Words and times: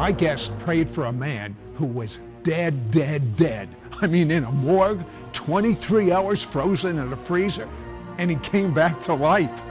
My 0.00 0.12
guest 0.12 0.58
prayed 0.60 0.88
for 0.88 1.04
a 1.04 1.12
man 1.12 1.54
who 1.74 1.84
was 1.84 2.20
dead, 2.42 2.90
dead, 2.90 3.36
dead. 3.36 3.68
I 4.00 4.06
mean, 4.06 4.30
in 4.30 4.44
a 4.44 4.50
morgue, 4.50 5.04
23 5.34 6.10
hours 6.10 6.42
frozen 6.42 6.98
in 6.98 7.12
a 7.12 7.16
freezer, 7.18 7.68
and 8.16 8.30
he 8.30 8.38
came 8.38 8.72
back 8.72 9.02
to 9.02 9.12
life. 9.12 9.62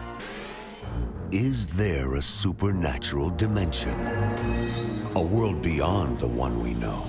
Is 1.31 1.65
there 1.65 2.13
a 2.13 2.21
supernatural 2.21 3.31
dimension? 3.31 3.95
A 5.15 5.19
world 5.19 5.63
beyond 5.63 6.19
the 6.19 6.27
one 6.27 6.61
we 6.61 6.75
know? 6.75 7.03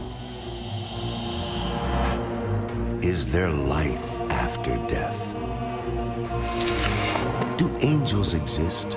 Is 3.06 3.26
there 3.26 3.50
life 3.50 4.18
after 4.30 4.78
death? 4.86 5.34
Do 7.58 7.70
angels 7.82 8.32
exist? 8.32 8.96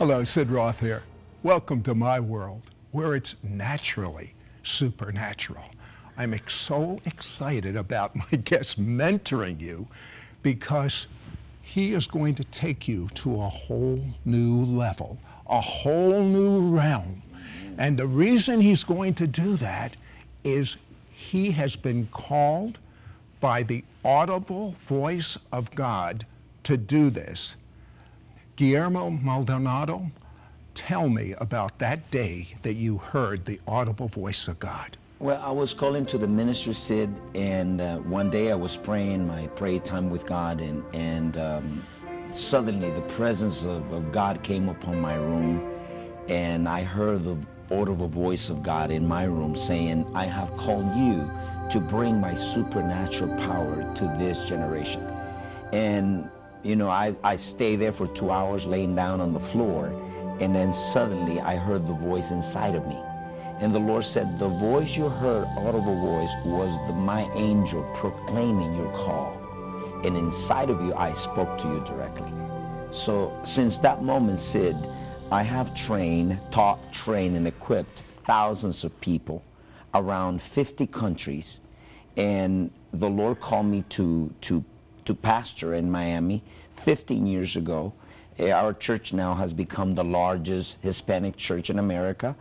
Hello, 0.00 0.24
Sid 0.24 0.50
Roth 0.50 0.80
here. 0.80 1.04
Welcome 1.44 1.80
to 1.84 1.94
my 1.94 2.18
world, 2.18 2.62
where 2.90 3.14
it's 3.14 3.36
naturally 3.44 4.34
supernatural. 4.64 5.66
I'm 6.16 6.34
ex- 6.34 6.56
so 6.56 7.00
excited 7.04 7.76
about 7.76 8.16
my 8.32 8.38
guest 8.38 8.82
mentoring 8.82 9.60
you 9.60 9.86
because 10.42 11.06
he 11.62 11.92
is 11.94 12.08
going 12.08 12.34
to 12.34 12.42
take 12.42 12.88
you 12.88 13.08
to 13.14 13.40
a 13.40 13.48
whole 13.48 14.04
new 14.24 14.64
level, 14.64 15.16
a 15.46 15.60
whole 15.60 16.24
new 16.24 16.74
realm. 16.74 17.22
And 17.78 17.96
the 17.96 18.08
reason 18.08 18.60
he's 18.60 18.82
going 18.82 19.14
to 19.14 19.28
do 19.28 19.56
that 19.58 19.96
is 20.42 20.76
he 21.12 21.52
has 21.52 21.76
been 21.76 22.08
called 22.10 22.80
by 23.38 23.62
the 23.62 23.84
audible 24.04 24.72
voice 24.88 25.38
of 25.52 25.72
God 25.76 26.26
to 26.64 26.76
do 26.76 27.10
this. 27.10 27.54
Guillermo 28.56 29.10
Maldonado, 29.10 30.12
tell 30.74 31.08
me 31.08 31.34
about 31.38 31.78
that 31.80 32.08
day 32.12 32.54
that 32.62 32.74
you 32.74 32.98
heard 32.98 33.46
the 33.46 33.60
audible 33.66 34.06
voice 34.06 34.46
of 34.46 34.60
God. 34.60 34.96
Well, 35.18 35.42
I 35.42 35.50
was 35.50 35.74
calling 35.74 36.06
to 36.06 36.18
the 36.18 36.28
minister, 36.28 36.72
Sid, 36.72 37.10
and 37.34 37.80
uh, 37.80 37.96
one 37.98 38.30
day 38.30 38.52
I 38.52 38.54
was 38.54 38.76
praying 38.76 39.26
my 39.26 39.48
prayer 39.48 39.80
time 39.80 40.08
with 40.08 40.24
God, 40.24 40.60
and, 40.60 40.84
and 40.94 41.36
um, 41.36 41.82
suddenly 42.30 42.90
the 42.90 43.00
presence 43.00 43.64
of, 43.64 43.92
of 43.92 44.12
God 44.12 44.44
came 44.44 44.68
upon 44.68 45.00
my 45.00 45.16
room, 45.16 45.68
and 46.28 46.68
I 46.68 46.84
heard 46.84 47.24
the 47.24 47.36
audible 47.72 48.08
voice 48.08 48.50
of 48.50 48.62
God 48.62 48.92
in 48.92 49.04
my 49.04 49.24
room 49.24 49.56
saying, 49.56 50.06
I 50.14 50.26
have 50.26 50.56
called 50.56 50.94
you 50.96 51.28
to 51.70 51.80
bring 51.80 52.20
my 52.20 52.36
supernatural 52.36 53.34
power 53.38 53.92
to 53.96 54.16
this 54.16 54.46
generation. 54.46 55.02
And 55.72 56.28
you 56.64 56.76
know, 56.76 56.88
I, 56.88 57.14
I 57.22 57.36
stayed 57.36 57.76
there 57.76 57.92
for 57.92 58.06
two 58.08 58.30
hours 58.30 58.64
laying 58.64 58.96
down 58.96 59.20
on 59.20 59.34
the 59.34 59.40
floor, 59.40 59.88
and 60.40 60.54
then 60.54 60.72
suddenly 60.72 61.38
I 61.38 61.56
heard 61.56 61.86
the 61.86 61.92
voice 61.92 62.30
inside 62.30 62.74
of 62.74 62.86
me. 62.86 62.98
And 63.60 63.72
the 63.72 63.78
Lord 63.78 64.04
said, 64.04 64.38
The 64.38 64.48
voice 64.48 64.96
you 64.96 65.08
heard, 65.08 65.46
audible 65.58 66.00
voice, 66.00 66.32
was 66.44 66.70
the, 66.88 66.94
my 66.94 67.30
angel 67.34 67.82
proclaiming 67.94 68.74
your 68.76 68.90
call. 68.92 69.38
And 70.04 70.16
inside 70.16 70.70
of 70.70 70.80
you, 70.80 70.94
I 70.94 71.12
spoke 71.12 71.56
to 71.58 71.68
you 71.68 71.84
directly. 71.84 72.32
So 72.90 73.38
since 73.44 73.78
that 73.78 74.02
moment, 74.02 74.38
Sid, 74.38 74.76
I 75.30 75.42
have 75.42 75.74
trained, 75.74 76.38
taught, 76.50 76.92
trained, 76.92 77.36
and 77.36 77.46
equipped 77.46 78.02
thousands 78.26 78.84
of 78.84 78.98
people 79.00 79.42
around 79.94 80.40
50 80.40 80.86
countries. 80.88 81.60
And 82.16 82.70
the 82.92 83.08
Lord 83.08 83.40
called 83.40 83.66
me 83.66 83.84
to, 83.90 84.32
to 84.42 84.64
to 85.04 85.14
pastor 85.14 85.74
in 85.74 85.90
Miami 85.90 86.42
15 86.76 87.26
years 87.26 87.56
ago. 87.56 87.92
Eh, 88.38 88.50
our 88.50 88.72
church 88.72 89.12
now 89.12 89.34
has 89.34 89.52
become 89.52 89.94
the 89.94 90.04
largest 90.04 90.78
Hispanic 90.80 91.36
church 91.36 91.70
in 91.70 91.78
America. 91.78 92.34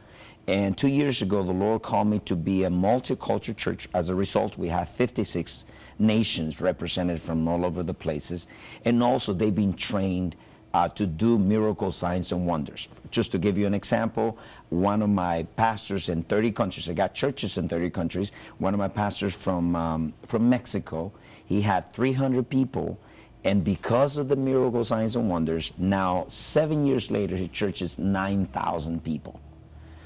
And 0.47 0.77
two 0.77 0.89
years 0.89 1.21
ago, 1.21 1.43
the 1.43 1.53
Lord 1.53 1.83
called 1.83 2.07
me 2.07 2.19
to 2.19 2.35
be 2.35 2.63
a 2.63 2.69
multicultural 2.69 3.55
church. 3.55 3.87
As 3.93 4.09
a 4.09 4.15
result, 4.15 4.57
we 4.57 4.67
have 4.69 4.89
56 4.89 5.65
nations 5.99 6.59
represented 6.59 7.21
from 7.21 7.47
all 7.47 7.63
over 7.63 7.83
the 7.83 7.93
places. 7.93 8.47
And 8.83 9.01
also, 9.01 9.33
they've 9.33 9.55
been 9.55 9.73
trained 9.73 10.35
uh, 10.73 10.89
to 10.89 11.05
do 11.05 11.37
miracle 11.37 11.91
signs 11.91 12.31
and 12.31 12.45
wonders. 12.47 12.87
Just 13.11 13.31
to 13.31 13.37
give 13.37 13.57
you 13.57 13.67
an 13.67 13.75
example, 13.75 14.37
one 14.69 15.01
of 15.01 15.09
my 15.09 15.43
pastors 15.55 16.09
in 16.09 16.23
30 16.23 16.51
countries, 16.51 16.89
I 16.89 16.93
got 16.93 17.13
churches 17.13 17.57
in 17.57 17.69
30 17.69 17.91
countries, 17.91 18.31
one 18.57 18.73
of 18.73 18.79
my 18.79 18.87
pastors 18.87 19.35
from, 19.35 19.75
um, 19.75 20.13
from 20.27 20.49
Mexico, 20.49 21.11
he 21.45 21.61
had 21.61 21.93
300 21.93 22.49
people. 22.49 22.97
And 23.45 23.63
because 23.63 24.17
of 24.17 24.29
the 24.29 24.35
miracle 24.35 24.83
signs 24.83 25.15
and 25.15 25.29
wonders, 25.29 25.73
now 25.77 26.25
seven 26.29 26.85
years 26.85 27.11
later, 27.11 27.35
his 27.35 27.49
church 27.49 27.81
is 27.81 27.99
9,000 27.99 29.03
people. 29.03 29.39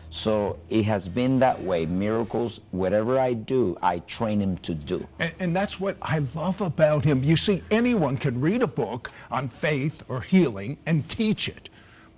So 0.10 0.58
it 0.70 0.84
has 0.84 1.08
been 1.08 1.40
that 1.40 1.62
way. 1.62 1.86
Miracles, 1.86 2.62
whatever 2.72 3.20
I 3.20 3.34
do, 3.34 3.78
I 3.82 4.00
train 4.00 4.42
him 4.42 4.58
to 4.60 4.74
do. 4.74 5.06
And, 5.20 5.34
and, 5.40 5.56
that's 5.56 5.80
what 5.80 5.98
I 6.02 6.20
love 6.34 6.62
about 6.62 7.04
him. 7.04 7.24
You 7.24 7.36
see, 7.36 7.62
anyone 7.70 8.18
can 8.18 8.40
read 8.40 8.62
a 8.62 8.68
book 8.68 9.12
on 9.30 9.50
faith 9.50 10.02
or 10.08 10.22
healing 10.22 10.78
and 10.86 11.08
teach 11.10 11.50
it. 11.50 11.70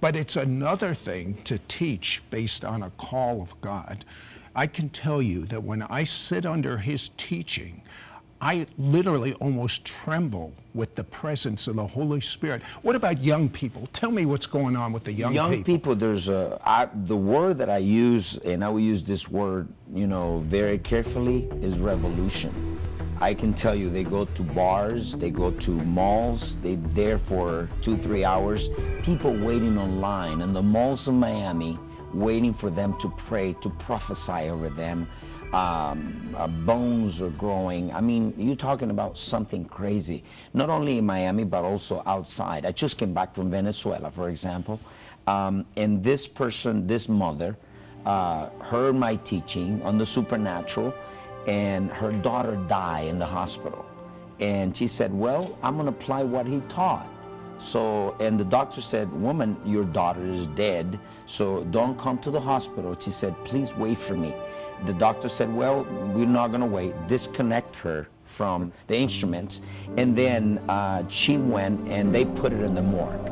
But 0.02 0.16
it's 0.16 0.36
another 0.36 0.94
thing 0.94 1.40
to 1.46 1.60
teach 1.68 2.22
based 2.30 2.64
on 2.64 2.84
a 2.84 2.92
call 2.92 3.42
of 3.42 3.60
God. 3.60 4.06
I 4.56 4.68
can 4.68 4.90
tell 4.90 5.22
you 5.22 5.46
that 5.48 5.64
when 5.64 5.82
I 5.84 6.04
sit 6.04 6.46
under 6.46 6.78
his 6.78 7.10
teaching, 7.18 7.82
I 8.42 8.68
literally 8.78 9.34
almost 9.36 9.84
tremble 9.84 10.54
with 10.74 10.96
the 10.96 11.04
presence 11.04 11.68
of 11.68 11.76
the 11.76 11.86
Holy 11.86 12.22
Spirit. 12.22 12.62
What 12.84 12.96
about 12.96 13.22
young 13.22 13.50
people? 13.50 13.88
Tell 13.92 14.12
me 14.12 14.26
what's 14.26 14.46
going 14.46 14.78
on 14.78 14.94
with 14.94 15.04
the 15.04 15.12
young, 15.12 15.34
young 15.34 15.52
people. 15.52 15.74
people. 15.74 15.96
There's 15.96 16.30
a 16.30 16.60
I, 16.64 16.88
the 16.94 17.18
word 17.18 17.58
that 17.58 17.70
I 17.70 17.80
use, 17.80 18.38
and 18.38 18.64
I 18.64 18.70
will 18.70 18.80
use 18.80 19.04
this 19.04 19.28
word, 19.28 19.68
you 19.92 20.08
know, 20.08 20.40
very 20.40 20.80
carefully, 20.80 21.50
is 21.62 21.78
revolution. 21.80 22.80
I 23.20 23.34
can 23.34 23.54
tell 23.54 23.76
you, 23.76 23.90
they 23.90 24.06
go 24.06 24.24
to 24.24 24.42
bars, 24.42 25.18
they 25.18 25.32
go 25.32 25.52
to 25.52 25.72
malls, 25.72 26.56
they 26.64 26.76
there 26.76 27.18
for 27.18 27.68
two, 27.82 27.98
three 27.98 28.24
hours. 28.24 28.70
People 29.04 29.36
waiting 29.36 29.78
online 29.78 30.40
in 30.40 30.54
the 30.54 30.62
malls 30.62 31.10
of 31.10 31.16
Miami, 31.16 31.78
waiting 32.14 32.54
for 32.54 32.70
them 32.70 32.98
to 33.00 33.10
pray, 33.18 33.52
to 33.62 33.70
prophesy 33.72 34.50
over 34.50 34.70
them 34.70 35.10
um, 35.54 36.36
uh, 36.38 36.48
bones 36.48 37.22
are 37.22 37.30
growing. 37.32 37.92
I 37.92 38.02
mean, 38.02 38.34
you're 38.38 38.56
talking 38.56 38.92
about 38.92 39.18
something 39.18 39.66
crazy. 39.66 40.24
Not 40.54 40.70
only 40.70 41.00
in 41.00 41.06
Miami, 41.06 41.44
but 41.44 41.64
also 41.64 42.04
outside. 42.06 42.66
I 42.66 42.72
just 42.72 42.98
came 42.98 43.14
back 43.14 43.34
from 43.34 43.50
Venezuela, 43.50 44.12
for 44.12 44.30
example. 44.30 44.80
Um, 45.26 45.66
and 45.76 46.04
this 46.04 46.28
person, 46.28 46.86
this 46.86 47.10
mother, 47.10 47.58
uh, 48.06 48.50
heard 48.62 48.96
my 48.96 49.16
teaching 49.18 49.82
on 49.82 49.98
the 49.98 50.06
supernatural, 50.06 50.94
and 51.48 51.90
her 51.92 52.12
daughter 52.12 52.56
died 52.68 53.08
in 53.08 53.20
the 53.20 53.26
hospital. 53.26 53.86
And 54.40 54.76
she 54.76 54.88
said, 54.88 55.14
Well, 55.14 55.58
I'm 55.64 55.76
going 55.76 55.86
to 55.88 55.92
apply 55.92 56.24
what 56.24 56.46
he 56.46 56.62
taught. 56.70 57.10
So, 57.58 58.16
and 58.22 58.40
the 58.40 58.46
doctor 58.46 58.82
said, 58.82 59.12
Woman, 59.12 59.58
your 59.66 59.84
daughter 59.84 60.24
is 60.32 60.48
dead, 60.48 61.00
so 61.26 61.64
don't 61.66 61.98
come 62.00 62.20
to 62.20 62.32
the 62.32 62.40
hospital. 62.40 62.96
She 63.00 63.10
said, 63.10 63.36
Please 63.44 63.76
wait 63.76 63.98
for 63.98 64.16
me 64.16 64.34
the 64.86 64.94
doctor 64.94 65.30
said, 65.30 65.54
well, 65.54 65.84
we're 66.14 66.26
not 66.26 66.50
going 66.50 66.62
to 66.62 66.68
wait. 66.68 66.94
Disconnect 67.08 67.76
her 67.78 68.08
from 68.26 68.72
the 68.88 68.96
instruments. 68.96 69.62
And 69.98 70.16
then 70.16 70.60
uh, 70.70 71.08
she 71.10 71.38
went 71.38 71.88
and 71.88 72.14
they 72.14 72.26
put 72.26 72.52
her 72.52 72.64
in 72.64 72.76
the 72.76 72.82
morgue, 72.82 73.28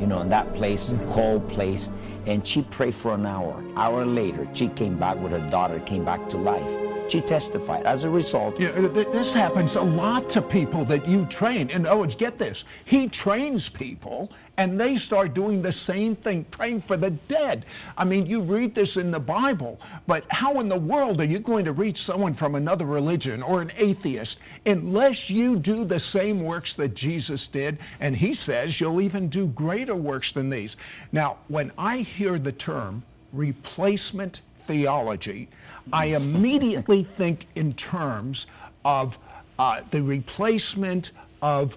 you 0.00 0.06
know, 0.06 0.20
in 0.20 0.28
that 0.30 0.52
place, 0.54 0.92
cold 1.10 1.48
place. 1.48 1.90
And 2.26 2.46
she 2.46 2.62
prayed 2.62 2.94
for 2.94 3.14
an 3.14 3.26
hour. 3.26 3.64
Hour 3.76 4.04
later, 4.04 4.46
she 4.52 4.68
came 4.68 4.98
back 4.98 5.18
with 5.18 5.32
her 5.32 5.50
daughter, 5.50 5.80
came 5.80 6.04
back 6.04 6.28
to 6.30 6.36
life. 6.36 7.10
She 7.10 7.20
testified. 7.20 7.84
As 7.84 8.04
a 8.04 8.10
result, 8.10 8.56
th- 8.56 8.72
this 8.72 9.34
happens 9.34 9.76
a 9.76 9.82
lot 9.82 10.30
to 10.30 10.40
people 10.40 10.84
that 10.86 11.06
you 11.06 11.26
train. 11.26 11.70
And 11.70 11.86
oh, 11.86 12.04
get 12.06 12.38
this, 12.38 12.64
he 12.84 13.08
trains 13.08 13.68
people 13.68 14.30
and 14.58 14.78
they 14.78 14.96
start 14.96 15.34
doing 15.34 15.62
the 15.62 15.72
same 15.72 16.14
thing, 16.14 16.44
praying 16.44 16.82
for 16.82 16.96
the 16.96 17.10
dead. 17.10 17.64
I 17.96 18.04
mean, 18.04 18.26
you 18.26 18.40
read 18.40 18.74
this 18.74 18.96
in 18.96 19.10
the 19.10 19.20
Bible, 19.20 19.80
but 20.06 20.24
how 20.28 20.60
in 20.60 20.68
the 20.68 20.78
world 20.78 21.20
are 21.20 21.24
you 21.24 21.38
going 21.38 21.64
to 21.64 21.72
reach 21.72 22.02
someone 22.02 22.34
from 22.34 22.54
another 22.54 22.84
religion 22.84 23.42
or 23.42 23.62
an 23.62 23.72
atheist 23.76 24.38
unless 24.66 25.30
you 25.30 25.56
do 25.56 25.84
the 25.84 26.00
same 26.00 26.42
works 26.42 26.74
that 26.74 26.94
Jesus 26.94 27.48
did? 27.48 27.78
And 28.00 28.14
he 28.14 28.34
says 28.34 28.80
you'll 28.80 29.00
even 29.00 29.28
do 29.28 29.46
greater 29.48 29.96
works 29.96 30.32
than 30.32 30.50
these. 30.50 30.76
Now, 31.12 31.38
when 31.48 31.72
I 31.78 31.98
hear 31.98 32.38
the 32.38 32.52
term 32.52 33.02
replacement 33.32 34.42
theology, 34.60 35.48
I 35.92 36.06
immediately 36.06 37.04
think 37.04 37.46
in 37.54 37.72
terms 37.72 38.46
of 38.84 39.18
uh, 39.58 39.80
the 39.90 40.02
replacement 40.02 41.10
of 41.40 41.76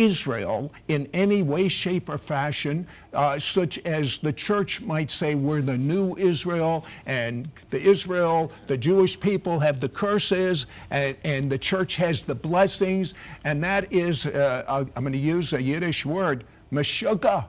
Israel 0.00 0.72
in 0.88 1.08
any 1.12 1.42
way, 1.42 1.68
shape, 1.68 2.08
or 2.08 2.18
fashion, 2.18 2.86
uh, 3.12 3.38
such 3.38 3.78
as 3.78 4.18
the 4.18 4.32
church 4.32 4.80
might 4.80 5.10
say 5.10 5.34
we're 5.34 5.60
the 5.60 5.76
new 5.76 6.16
Israel, 6.16 6.84
and 7.06 7.48
the 7.70 7.80
Israel, 7.80 8.50
the 8.66 8.76
Jewish 8.76 9.18
people 9.20 9.60
have 9.60 9.80
the 9.80 9.88
curses, 9.88 10.66
and, 10.90 11.16
and 11.24 11.52
the 11.52 11.58
church 11.58 11.96
has 11.96 12.24
the 12.24 12.34
blessings, 12.34 13.14
and 13.44 13.62
that 13.62 13.92
is, 13.92 14.26
uh, 14.26 14.64
I'm 14.96 15.04
going 15.04 15.12
to 15.12 15.18
use 15.18 15.52
a 15.52 15.62
Yiddish 15.62 16.06
word, 16.06 16.44
meshuggah. 16.72 17.44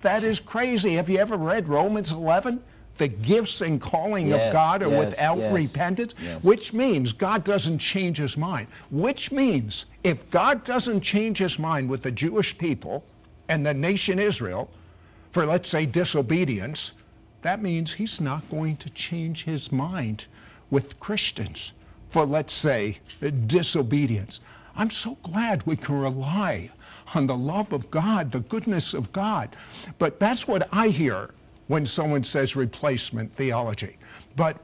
That 0.00 0.24
is 0.24 0.40
crazy. 0.40 0.94
Have 0.94 1.08
you 1.08 1.18
ever 1.18 1.36
read 1.36 1.68
Romans 1.68 2.10
11? 2.10 2.62
The 3.02 3.08
gifts 3.08 3.62
and 3.62 3.80
calling 3.80 4.28
Yes, 4.28 4.46
of 4.46 4.52
God 4.52 4.80
are 4.84 4.88
yes, 4.88 5.06
without 5.06 5.38
yes, 5.38 5.52
repentance, 5.52 6.14
which 6.42 6.72
means 6.72 7.12
God 7.12 7.42
doesn't 7.42 7.80
change 7.80 8.18
his 8.18 8.36
mind. 8.36 8.68
Which 8.92 9.32
means 9.32 9.86
if 10.04 10.30
God 10.30 10.62
doesn't 10.62 11.00
change 11.00 11.38
his 11.38 11.58
mind 11.58 11.90
with 11.90 12.02
the 12.02 12.12
Jewish 12.12 12.56
people 12.56 13.02
and 13.48 13.66
the 13.66 13.74
nation 13.74 14.20
Israel 14.20 14.70
for, 15.32 15.44
let's 15.44 15.68
say, 15.68 15.84
disobedience, 15.84 16.92
that 17.40 17.60
means 17.60 17.92
he's 17.92 18.20
not 18.20 18.48
going 18.48 18.76
to 18.76 18.90
change 18.90 19.42
his 19.42 19.72
mind 19.72 20.26
with 20.70 21.00
Christians 21.00 21.72
for, 22.10 22.24
let's 22.24 22.54
say, 22.54 23.00
disobedience. 23.48 24.38
I'm 24.76 24.90
so 24.90 25.18
glad 25.24 25.66
we 25.66 25.74
can 25.74 25.98
rely 25.98 26.70
on 27.16 27.26
the 27.26 27.36
love 27.36 27.72
of 27.72 27.90
God, 27.90 28.30
the 28.30 28.38
goodness 28.38 28.94
of 28.94 29.12
God. 29.12 29.56
But 29.98 30.20
that's 30.20 30.46
what 30.46 30.68
I 30.70 30.86
hear 30.86 31.30
when 31.72 31.86
someone 31.86 32.22
says 32.22 32.54
replacement 32.54 33.34
theology. 33.34 33.96
But 34.36 34.58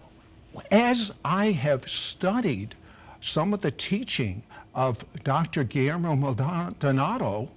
as 0.70 1.10
I 1.24 1.52
have 1.52 1.88
studied 1.88 2.74
some 3.22 3.54
of 3.54 3.62
the 3.62 3.70
teaching 3.70 4.42
of 4.74 5.02
Dr. 5.24 5.64
Guillermo 5.64 6.14
Maldonado, 6.14 7.48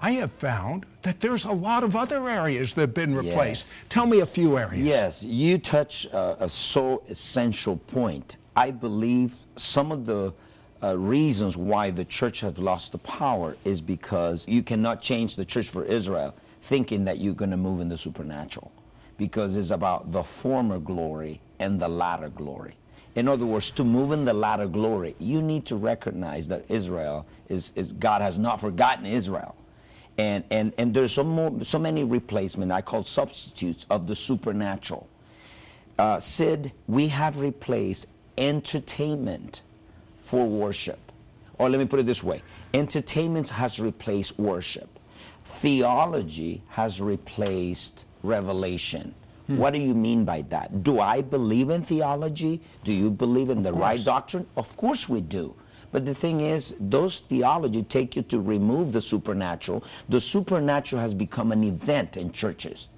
I 0.00 0.10
have 0.10 0.32
found 0.32 0.86
that 1.02 1.20
there's 1.20 1.44
a 1.44 1.52
lot 1.52 1.84
of 1.84 1.94
other 1.94 2.28
areas 2.28 2.74
that 2.74 2.80
have 2.80 2.94
been 2.94 3.14
replaced. 3.14 3.68
Yes. 3.68 3.84
Tell 3.88 4.06
me 4.06 4.20
a 4.20 4.26
few 4.26 4.58
areas. 4.58 4.84
Yes, 4.84 5.22
you 5.22 5.58
touch 5.58 6.08
uh, 6.12 6.34
a 6.40 6.48
so 6.48 7.04
essential 7.08 7.76
point. 7.76 8.38
I 8.56 8.72
believe 8.72 9.36
some 9.54 9.92
of 9.92 10.04
the 10.04 10.34
uh, 10.82 10.98
reasons 10.98 11.56
why 11.56 11.92
the 11.92 12.04
church 12.04 12.40
has 12.40 12.58
lost 12.58 12.90
the 12.90 12.98
power 12.98 13.56
is 13.64 13.80
because 13.80 14.48
you 14.48 14.64
cannot 14.64 15.00
change 15.00 15.36
the 15.36 15.44
church 15.44 15.68
for 15.68 15.84
Israel 15.84 16.34
thinking 16.62 17.04
that 17.04 17.18
you're 17.18 17.34
going 17.34 17.52
to 17.52 17.56
move 17.56 17.80
in 17.80 17.88
the 17.88 17.96
supernatural 17.96 18.72
because 19.18 19.56
it's 19.56 19.70
about 19.70 20.12
the 20.12 20.22
former 20.22 20.78
glory 20.78 21.40
and 21.58 21.80
the 21.80 21.88
latter 21.88 22.28
glory. 22.28 22.76
In 23.14 23.28
other 23.28 23.46
words, 23.46 23.70
to 23.72 23.84
move 23.84 24.12
in 24.12 24.24
the 24.24 24.34
latter 24.34 24.66
glory, 24.66 25.16
you 25.18 25.40
need 25.40 25.64
to 25.66 25.76
recognize 25.76 26.48
that 26.48 26.70
Israel 26.70 27.26
is, 27.48 27.72
is 27.74 27.92
God 27.92 28.20
has 28.20 28.36
not 28.36 28.60
forgotten 28.60 29.06
Israel 29.06 29.56
and 30.18 30.44
and 30.50 30.72
and 30.78 30.94
there's 30.94 31.12
so 31.12 31.24
more, 31.24 31.64
so 31.64 31.78
many 31.78 32.04
replacement 32.04 32.72
I 32.72 32.82
call 32.82 33.02
substitutes 33.02 33.86
of 33.90 34.06
the 34.06 34.14
supernatural. 34.14 35.08
Uh, 35.98 36.20
Sid, 36.20 36.72
we 36.86 37.08
have 37.08 37.40
replaced 37.40 38.06
entertainment 38.38 39.62
for 40.24 40.46
worship, 40.46 40.98
or 41.58 41.70
let 41.70 41.78
me 41.78 41.86
put 41.86 42.00
it 42.00 42.06
this 42.06 42.22
way: 42.24 42.42
entertainment 42.72 43.48
has 43.48 43.78
replaced 43.78 44.38
worship. 44.38 44.88
Theology 45.44 46.62
has 46.68 47.00
replaced 47.00 48.04
revelation. 48.26 49.14
Hmm. 49.46 49.58
What 49.58 49.72
do 49.72 49.80
you 49.80 49.94
mean 49.94 50.24
by 50.24 50.42
that? 50.50 50.82
Do 50.82 51.00
I 51.00 51.22
believe 51.22 51.70
in 51.70 51.82
theology? 51.82 52.60
Do 52.84 52.92
you 52.92 53.10
believe 53.10 53.50
in 53.50 53.62
the 53.62 53.72
right 53.72 54.02
doctrine? 54.04 54.46
Of 54.56 54.76
course 54.76 55.08
we 55.08 55.20
do. 55.20 55.54
But 55.92 56.04
the 56.04 56.14
thing 56.14 56.40
is, 56.40 56.74
those 56.78 57.20
theology 57.20 57.82
take 57.82 58.16
you 58.16 58.22
to 58.22 58.40
remove 58.40 58.92
the 58.92 59.00
supernatural. 59.00 59.84
The 60.08 60.20
supernatural 60.20 61.00
has 61.00 61.14
become 61.14 61.52
an 61.52 61.64
event 61.64 62.16
in 62.16 62.32
churches. 62.32 62.88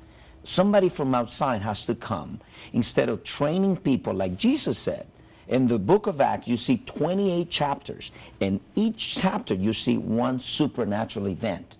Somebody 0.43 0.89
from 0.89 1.15
outside 1.15 1.63
has 1.63 1.85
to 1.87 1.95
come 1.95 2.41
instead 2.73 3.09
of 3.09 3.23
training 3.25 3.77
people 3.77 4.15
like 4.15 4.37
Jesus 4.37 4.79
said. 4.79 5.07
In 5.49 5.67
the 5.67 5.79
book 5.79 6.07
of 6.07 6.21
Acts, 6.21 6.47
you 6.47 6.57
see 6.57 6.79
28 6.85 7.51
chapters. 7.51 8.11
In 8.41 8.61
each 8.75 9.17
chapter, 9.17 9.55
you 9.55 9.73
see 9.73 9.97
one 9.97 10.39
supernatural 10.39 11.29
event. 11.29 11.78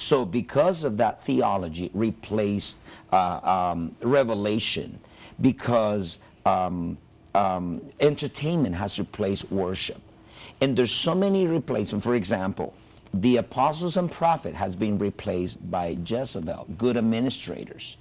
So, 0.00 0.24
because 0.24 0.82
of 0.82 0.96
that 0.96 1.22
theology, 1.24 1.90
replaced 1.92 2.78
uh, 3.12 3.40
um, 3.42 3.94
revelation, 4.00 4.98
because 5.42 6.20
um, 6.46 6.96
um, 7.34 7.82
entertainment 8.00 8.74
has 8.76 8.98
replaced 8.98 9.52
worship. 9.52 10.00
And 10.62 10.74
there's 10.74 10.90
so 10.90 11.14
many 11.14 11.46
replacements. 11.46 12.02
For 12.02 12.14
example, 12.14 12.72
the 13.12 13.36
apostles 13.36 13.98
and 13.98 14.10
prophet 14.10 14.54
has 14.54 14.74
been 14.74 14.96
replaced 14.96 15.70
by 15.70 15.98
Jezebel, 16.02 16.68
good 16.78 16.96
administrators. 16.96 17.98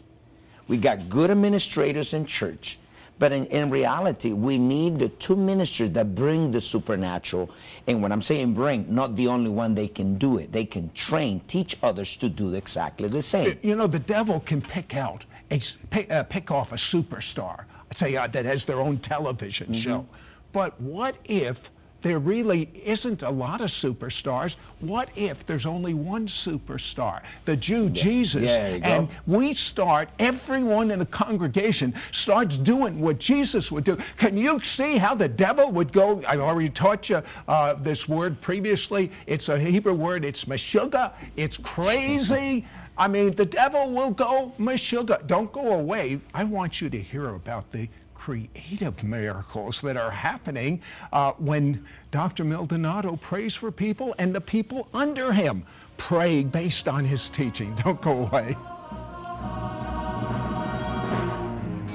We 0.70 0.78
got 0.78 1.10
good 1.10 1.30
administrators 1.30 2.14
in 2.14 2.26
church, 2.26 2.80
but 3.20 3.32
in, 3.34 3.46
in 3.48 3.70
reality, 3.70 4.32
we 4.32 4.58
need 4.58 4.98
the 4.98 5.10
two 5.10 5.36
ministers 5.36 5.92
that 5.92 6.16
bring 6.16 6.52
the 6.52 6.62
supernatural. 6.62 7.50
And 7.88 8.02
when 8.02 8.12
I'm 8.12 8.22
saying 8.22 8.54
bring, 8.54 8.86
not 8.94 9.16
the 9.18 9.28
only 9.28 9.50
one 9.50 9.76
they 9.76 9.88
can 9.90 10.18
do 10.18 10.38
it. 10.38 10.52
They 10.52 10.66
can 10.66 10.92
train, 10.94 11.42
teach 11.48 11.76
others 11.84 12.16
to 12.18 12.30
do 12.30 12.54
exactly 12.56 13.10
the 13.10 13.22
same. 13.22 13.60
You 13.62 13.76
know, 13.76 13.88
the 13.88 14.00
devil 14.00 14.40
can 14.40 14.62
pick 14.62 14.96
out, 14.96 15.26
a, 15.52 15.62
pick, 15.90 16.10
uh, 16.10 16.24
pick 16.24 16.50
off 16.50 16.72
a 16.72 16.78
superstar, 16.78 17.66
say 17.94 18.16
uh, 18.16 18.28
that 18.28 18.46
has 18.46 18.66
their 18.66 18.80
own 18.80 18.98
television 19.00 19.68
Mm-hmm. 19.68 19.82
show. 19.82 20.06
But 20.54 20.80
what 20.82 21.16
if 21.26 21.70
there 22.02 22.20
really 22.20 22.70
isn't 22.86 23.24
a 23.24 23.30
lot 23.30 23.62
of 23.62 23.70
superstars? 23.70 24.56
What 24.80 25.10
if 25.16 25.46
there's 25.46 25.66
only 25.66 25.94
one 25.94 26.28
superstar, 26.28 27.22
the 27.46 27.58
Jew 27.58 27.90
Jesus? 27.90 28.44
Yeah, 28.44 28.76
you 28.76 28.80
go. 28.80 28.90
and 28.90 29.10
we 29.28 29.54
start, 29.54 30.10
everyone 30.20 30.92
in 30.92 31.00
the 31.00 31.06
congregation 31.06 31.94
starts 32.12 32.58
doing 32.58 33.00
what 33.00 33.20
Jesus 33.20 33.72
would 33.72 33.84
do. 33.84 33.98
Can 34.18 34.38
you 34.38 34.62
see 34.64 34.98
how 34.98 35.16
the 35.16 35.28
devil 35.28 35.72
would 35.72 35.92
go? 35.92 36.22
I 36.28 36.38
already 36.38 36.70
taught 36.70 37.10
you 37.10 37.22
uh, 37.48 37.74
this 37.74 38.08
word 38.08 38.40
previously. 38.42 39.12
It's 39.28 39.50
a 39.50 39.60
Hebrew 39.60 39.94
word, 39.94 40.24
it's 40.24 40.46
meshuggah. 40.46 41.14
It's 41.36 41.58
crazy. 41.58 42.66
I 42.98 43.08
mean, 43.08 43.34
the 43.36 43.46
devil 43.46 43.92
will 43.92 44.12
go 44.12 44.54
meshuggah. 44.60 45.26
Don't 45.26 45.52
go 45.54 45.74
away. 45.74 46.20
I 46.34 46.44
want 46.44 46.82
you 46.82 46.90
to 46.90 47.02
hear 47.02 47.30
about 47.30 47.72
the 47.72 47.88
creative 48.20 49.02
miracles 49.02 49.80
that 49.82 49.96
are 49.96 50.12
happening 50.12 50.82
uh, 51.14 51.32
when 51.38 51.86
Dr. 52.12 52.44
Maldonado 52.44 53.16
prays 53.16 53.56
for 53.56 53.72
people 53.72 54.14
and 54.20 54.36
the 54.36 54.42
people 54.42 54.90
under 54.94 55.32
him 55.32 55.66
pray 55.98 56.44
based 56.44 56.88
on 56.88 57.06
his 57.06 57.30
teaching. 57.30 57.74
Don't 57.84 58.02
go 58.02 58.26
away. 58.26 58.56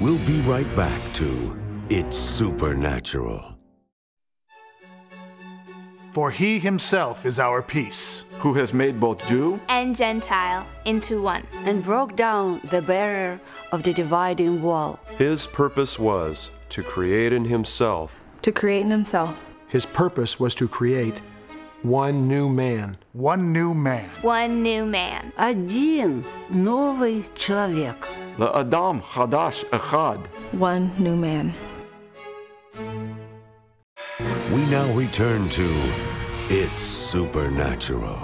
We'll 0.01 0.27
be 0.27 0.41
right 0.41 0.77
back 0.77 1.01
to 1.15 1.59
It's 1.89 2.17
Supernatural. 2.17 3.54
For 6.14 6.32
he 6.32 6.60
himself 6.60 7.26
is 7.26 7.40
our 7.40 7.62
peace. 7.62 8.26
who 8.40 8.54
has 8.54 8.74
made 8.74 9.00
both 9.00 9.26
Jew 9.28 9.60
and 9.68 9.96
Gentile 9.96 10.66
into 10.86 11.22
one. 11.22 11.44
and 11.66 11.84
broke 11.84 12.16
down 12.16 12.62
the 12.72 12.82
barrier 12.82 13.40
of 13.74 13.84
the 13.84 13.92
dividing 13.94 14.62
wall. 14.62 14.98
His 15.18 15.46
purpose 15.48 16.00
was 16.00 16.50
to 16.70 16.82
create 16.82 17.34
in 17.34 17.44
himself 17.46 18.16
to 18.42 18.52
create 18.54 18.86
in 18.86 18.92
himself 18.92 19.36
His 19.68 19.86
purpose 19.86 20.40
was 20.40 20.56
to 20.56 20.68
create 20.68 21.22
one 21.84 22.28
new 22.28 22.50
man. 22.50 22.98
One 23.14 23.52
new 23.54 23.74
man. 23.74 24.10
One 24.22 24.64
new 24.64 24.86
man. 24.86 25.32
Один 25.38 26.24
новый 26.52 27.24
человек. 27.36 28.08
Adam 28.40 29.02
Hadash 29.02 29.64
Echad. 29.72 30.20
one 30.54 30.90
new 30.98 31.16
man. 31.16 31.54
We 34.55 34.65
now 34.67 34.89
return 34.93 35.49
to 35.49 35.93
It's 36.49 36.81
Supernatural. 36.81 38.21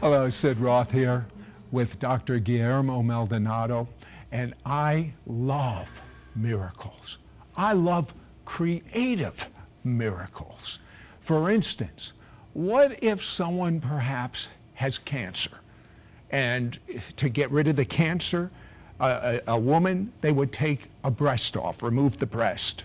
Hello, 0.00 0.28
Sid 0.28 0.60
Roth 0.60 0.90
here 0.90 1.24
with 1.70 1.98
Dr. 1.98 2.38
Guillermo 2.40 3.00
Maldonado, 3.00 3.88
and 4.32 4.52
I 4.66 5.14
love 5.26 6.02
miracles. 6.36 7.16
I 7.56 7.72
love 7.72 8.12
creative 8.44 9.48
miracles. 9.82 10.78
For 11.20 11.50
instance, 11.50 12.12
what 12.52 13.02
if 13.02 13.24
someone 13.24 13.80
perhaps 13.80 14.48
has 14.74 14.98
cancer? 14.98 15.60
And 16.30 16.78
to 17.16 17.30
get 17.30 17.50
rid 17.50 17.68
of 17.68 17.76
the 17.76 17.86
cancer, 17.86 18.50
a, 19.02 19.40
a, 19.48 19.58
woman, 19.58 20.12
they 20.20 20.32
would 20.32 20.52
take 20.52 20.88
a 21.02 21.10
breast 21.10 21.56
off, 21.56 21.82
remove 21.82 22.18
the 22.18 22.26
breast. 22.26 22.84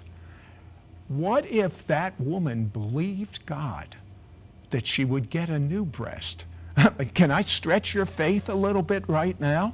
What 1.08 1.46
if 1.46 1.86
that 1.88 2.20
woman 2.20 2.66
believed 2.66 3.46
God 3.46 3.96
that 4.72 4.88
she 4.88 5.06
would 5.06 5.30
get 5.30 5.50
a 5.50 5.60
new 5.60 5.86
breast? 5.86 6.46
Can 7.14 7.32
I 7.32 7.42
stretch 7.42 7.94
your 7.94 8.06
faith 8.06 8.50
a 8.50 8.56
little 8.56 8.82
bit 8.82 9.08
right 9.08 9.40
now? 9.40 9.74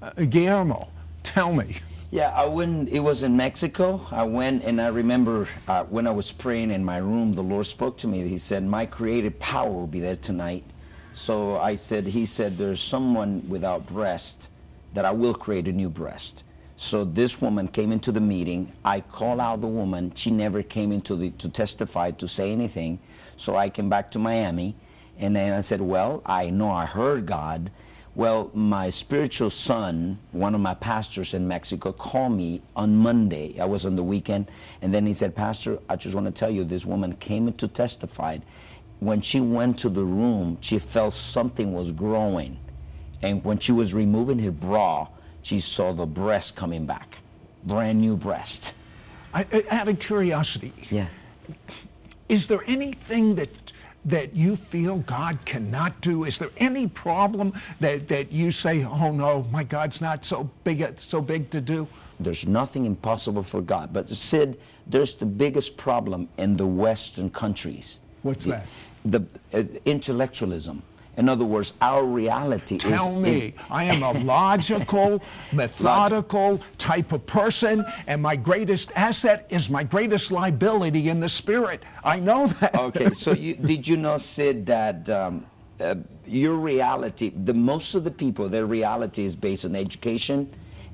Uh, 0.00 0.10
Guillermo, 0.22 0.88
tell 1.22 1.52
me. 1.52 1.76
Yeah, 2.10 2.30
I 2.30 2.46
went. 2.46 2.88
It 2.88 3.00
was 3.00 3.24
in 3.24 3.36
Mexico. 3.36 4.06
I 4.12 4.22
went, 4.22 4.62
and 4.62 4.80
I 4.80 4.86
remember 4.86 5.48
uh, 5.66 5.84
when 5.84 6.06
I 6.06 6.12
was 6.12 6.30
praying 6.30 6.70
in 6.70 6.84
my 6.84 6.98
room, 6.98 7.34
the 7.34 7.42
Lord 7.42 7.66
spoke 7.66 7.98
to 7.98 8.06
me. 8.06 8.26
He 8.28 8.38
said, 8.38 8.64
"My 8.64 8.86
creative 8.86 9.38
power 9.40 9.70
will 9.70 9.88
be 9.88 9.98
there 9.98 10.16
tonight." 10.16 10.64
So 11.12 11.56
I 11.58 11.74
said, 11.74 12.06
"He 12.06 12.24
said, 12.24 12.58
there's 12.58 12.80
someone 12.80 13.48
without 13.48 13.86
breast 13.86 14.48
that 14.96 15.04
I 15.04 15.12
will 15.12 15.34
create 15.34 15.68
a 15.68 15.72
new 15.72 15.88
breast." 15.88 16.42
So 16.76 17.04
this 17.04 17.40
woman 17.40 17.68
came 17.68 17.92
into 17.92 18.10
the 18.10 18.20
meeting. 18.20 18.72
I 18.84 19.00
called 19.00 19.40
out 19.40 19.60
the 19.60 19.66
woman. 19.68 20.12
She 20.14 20.30
never 20.30 20.62
came 20.62 20.90
into 20.90 21.14
the 21.14 21.30
to 21.42 21.48
testify 21.48 22.10
to 22.12 22.26
say 22.26 22.50
anything. 22.50 22.98
So 23.36 23.56
I 23.56 23.68
came 23.68 23.88
back 23.88 24.10
to 24.12 24.18
Miami, 24.18 24.74
and 25.18 25.36
then 25.36 25.52
I 25.52 25.60
said, 25.60 25.80
"Well, 25.80 26.22
I 26.26 26.50
know 26.50 26.70
I 26.70 26.86
heard 26.86 27.26
God." 27.26 27.70
Well, 28.14 28.50
my 28.54 28.88
spiritual 28.88 29.50
son, 29.50 30.18
one 30.32 30.54
of 30.54 30.60
my 30.62 30.72
pastors 30.72 31.34
in 31.34 31.46
Mexico, 31.46 31.92
called 31.92 32.32
me 32.32 32.62
on 32.74 32.96
Monday. 32.96 33.60
I 33.60 33.66
was 33.66 33.84
on 33.84 33.96
the 33.96 34.02
weekend, 34.02 34.50
and 34.80 34.94
then 34.94 35.04
he 35.04 35.12
said, 35.12 35.34
Pastor, 35.34 35.80
I 35.86 35.96
just 35.96 36.14
want 36.14 36.26
to 36.26 36.32
tell 36.32 36.50
you 36.50 36.64
this 36.64 36.86
woman 36.86 37.16
came 37.16 37.46
in 37.46 37.54
to 37.54 37.68
testify. 37.68 38.38
When 39.00 39.20
she 39.20 39.40
went 39.40 39.78
to 39.80 39.90
the 39.90 40.04
room, 40.04 40.56
she 40.62 40.78
felt 40.78 41.12
something 41.12 41.74
was 41.74 41.92
growing. 41.92 42.56
And 43.26 43.44
when 43.44 43.58
she 43.58 43.72
was 43.72 43.92
removing 43.92 44.38
her 44.40 44.52
bra, 44.52 45.08
she 45.42 45.58
saw 45.58 45.92
the 45.92 46.06
breast 46.06 46.54
coming 46.54 46.86
back. 46.86 47.18
Brand 47.64 48.00
new 48.00 48.16
breast. 48.16 48.72
I, 49.34 49.64
out 49.68 49.88
of 49.88 49.98
curiosity, 49.98 50.72
yeah. 50.90 51.08
is 52.28 52.46
there 52.46 52.62
anything 52.66 53.34
that 53.34 53.50
that 54.04 54.36
you 54.36 54.54
feel 54.54 54.98
God 54.98 55.36
cannot 55.44 56.00
do? 56.00 56.22
Is 56.22 56.38
there 56.38 56.52
any 56.58 56.86
problem 56.86 57.52
that, 57.80 58.06
that 58.06 58.30
you 58.30 58.52
say, 58.52 58.84
oh 58.84 59.10
no, 59.10 59.44
my 59.50 59.64
God's 59.64 60.00
not 60.00 60.24
so 60.24 60.48
big, 60.62 60.96
so 60.96 61.20
big 61.20 61.50
to 61.50 61.60
do? 61.60 61.88
There's 62.20 62.46
nothing 62.46 62.86
impossible 62.86 63.42
for 63.42 63.60
God. 63.60 63.92
But 63.92 64.08
Sid, 64.08 64.60
there's 64.86 65.16
the 65.16 65.26
biggest 65.26 65.76
problem 65.76 66.28
in 66.38 66.56
the 66.56 66.68
Western 66.68 67.30
countries. 67.30 67.98
What's 68.22 68.44
that? 68.44 68.66
The, 69.04 69.24
uh, 69.52 69.64
intellectualism. 69.84 70.84
In 71.16 71.28
other 71.28 71.44
words, 71.44 71.72
our 71.80 72.04
reality 72.04 72.76
Tell 72.76 72.92
is. 72.92 72.98
Tell 72.98 73.12
me, 73.12 73.38
is, 73.38 73.52
I 73.70 73.84
am 73.84 74.02
a 74.02 74.12
logical, 74.24 75.22
methodical 75.52 76.60
type 76.76 77.12
of 77.12 77.24
person, 77.26 77.84
and 78.06 78.20
my 78.20 78.36
greatest 78.36 78.92
asset 78.94 79.46
is 79.48 79.70
my 79.70 79.82
greatest 79.82 80.30
liability 80.30 81.08
in 81.08 81.20
the 81.20 81.28
spirit. 81.28 81.82
I 82.04 82.18
know 82.18 82.48
that. 82.60 82.74
Okay, 82.74 83.10
so 83.14 83.32
you, 83.32 83.54
did 83.54 83.88
you 83.88 83.96
know, 83.96 84.18
Sid, 84.18 84.66
that 84.66 85.08
um, 85.08 85.46
uh, 85.80 85.94
your 86.26 86.56
reality, 86.56 87.32
the 87.44 87.54
most 87.54 87.94
of 87.94 88.04
the 88.04 88.10
people, 88.10 88.48
their 88.48 88.66
reality 88.66 89.24
is 89.24 89.34
based 89.34 89.64
on 89.64 89.74
education 89.74 90.52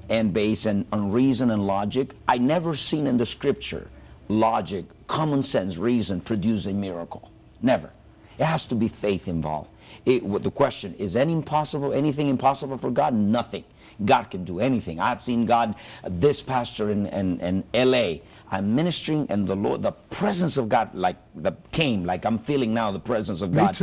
and 0.09 0.33
based 0.33 0.67
on, 0.67 0.87
on 0.93 1.11
reason 1.11 1.51
and 1.51 1.67
logic. 1.67 2.15
I 2.29 2.39
never 2.39 2.77
seen 2.77 3.07
in 3.07 3.17
the 3.17 3.27
scripture 3.27 3.89
logic, 4.29 4.87
common 5.07 5.43
sense, 5.43 5.77
reason 5.77 6.21
produce 6.21 6.67
a 6.67 6.73
miracle. 6.73 7.31
Never. 7.61 7.93
It 8.39 8.45
has 8.45 8.67
to 8.67 8.75
be 8.75 8.89
faith 8.89 9.29
involved. 9.29 9.69
It, 10.05 10.43
the 10.43 10.51
question 10.51 10.95
is 10.99 11.17
any 11.17 11.33
impossible 11.33 11.93
anything 11.93 12.29
impossible 12.29 12.79
for 12.79 12.91
God? 12.91 13.15
Nothing. 13.15 13.65
God 14.05 14.31
can 14.31 14.45
do 14.45 14.61
anything. 14.61 15.01
I've 15.01 15.23
seen 15.23 15.47
God, 15.47 15.75
uh, 16.03 16.09
this 16.11 16.43
pastor 16.43 16.91
in, 16.91 17.07
in, 17.07 17.41
in 17.41 17.65
L.A. 17.75 18.23
I'm 18.53 18.75
ministering, 18.75 19.27
and 19.31 19.49
the 19.49 19.57
Lord, 19.57 19.81
the 19.81 19.93
presence 19.93 20.59
of 20.59 20.69
God, 20.69 20.95
like 20.95 21.17
the 21.35 21.53
came, 21.71 22.05
like 22.05 22.27
I'm 22.27 22.39
feeling 22.39 22.75
now, 22.75 22.93
the 22.93 23.01
presence 23.01 23.41
of 23.41 23.55
God 23.55 23.75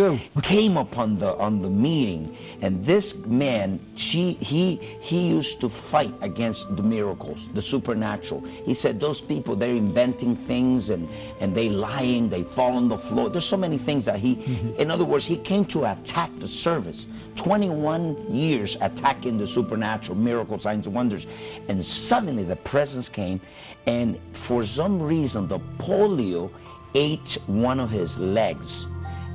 came 0.44 0.78
upon 0.78 1.18
the 1.18 1.36
on 1.38 1.64
the 1.64 1.70
meeting. 1.70 2.38
And 2.62 2.86
this 2.86 3.16
man, 3.26 3.80
she, 3.96 4.34
he 4.34 4.76
he 5.02 5.28
used 5.28 5.60
to 5.62 5.70
fight 5.70 6.14
against 6.22 6.76
the 6.76 6.84
miracles, 6.84 7.48
the 7.56 7.62
supernatural. 7.64 8.42
He 8.42 8.76
said 8.76 9.00
those 9.00 9.20
people 9.20 9.56
they're 9.56 9.74
inventing 9.74 10.36
things 10.36 10.92
and 10.92 11.10
and 11.40 11.56
they 11.56 11.70
lying, 11.70 12.30
they 12.30 12.44
fall 12.44 12.74
on 12.78 12.88
the 12.88 12.98
floor. 12.98 13.32
There's 13.32 13.46
so 13.46 13.58
many 13.58 13.80
things 13.80 14.06
that 14.06 14.20
he, 14.20 14.36
mm-hmm. 14.36 14.80
in 14.80 14.92
other 14.92 15.06
words, 15.06 15.26
he 15.26 15.38
came 15.38 15.66
to 15.66 15.86
attack 15.92 16.30
the 16.40 16.48
service. 16.48 17.08
21 17.40 18.36
years 18.36 18.76
attacking 18.82 19.38
the 19.38 19.48
supernatural, 19.48 20.18
miracle 20.18 20.60
signs, 20.60 20.88
and 20.88 20.96
wonders. 20.96 21.26
And 21.70 21.86
suddenly 21.86 22.44
the 22.44 22.58
presence 22.58 23.08
came, 23.08 23.40
and 23.86 24.20
for 24.34 24.66
some 24.66 25.02
reason, 25.02 25.48
the 25.48 25.60
polio 25.78 26.52
ate 26.96 27.38
one 27.48 27.80
of 27.80 27.90
his 27.90 28.18
legs. 28.18 28.88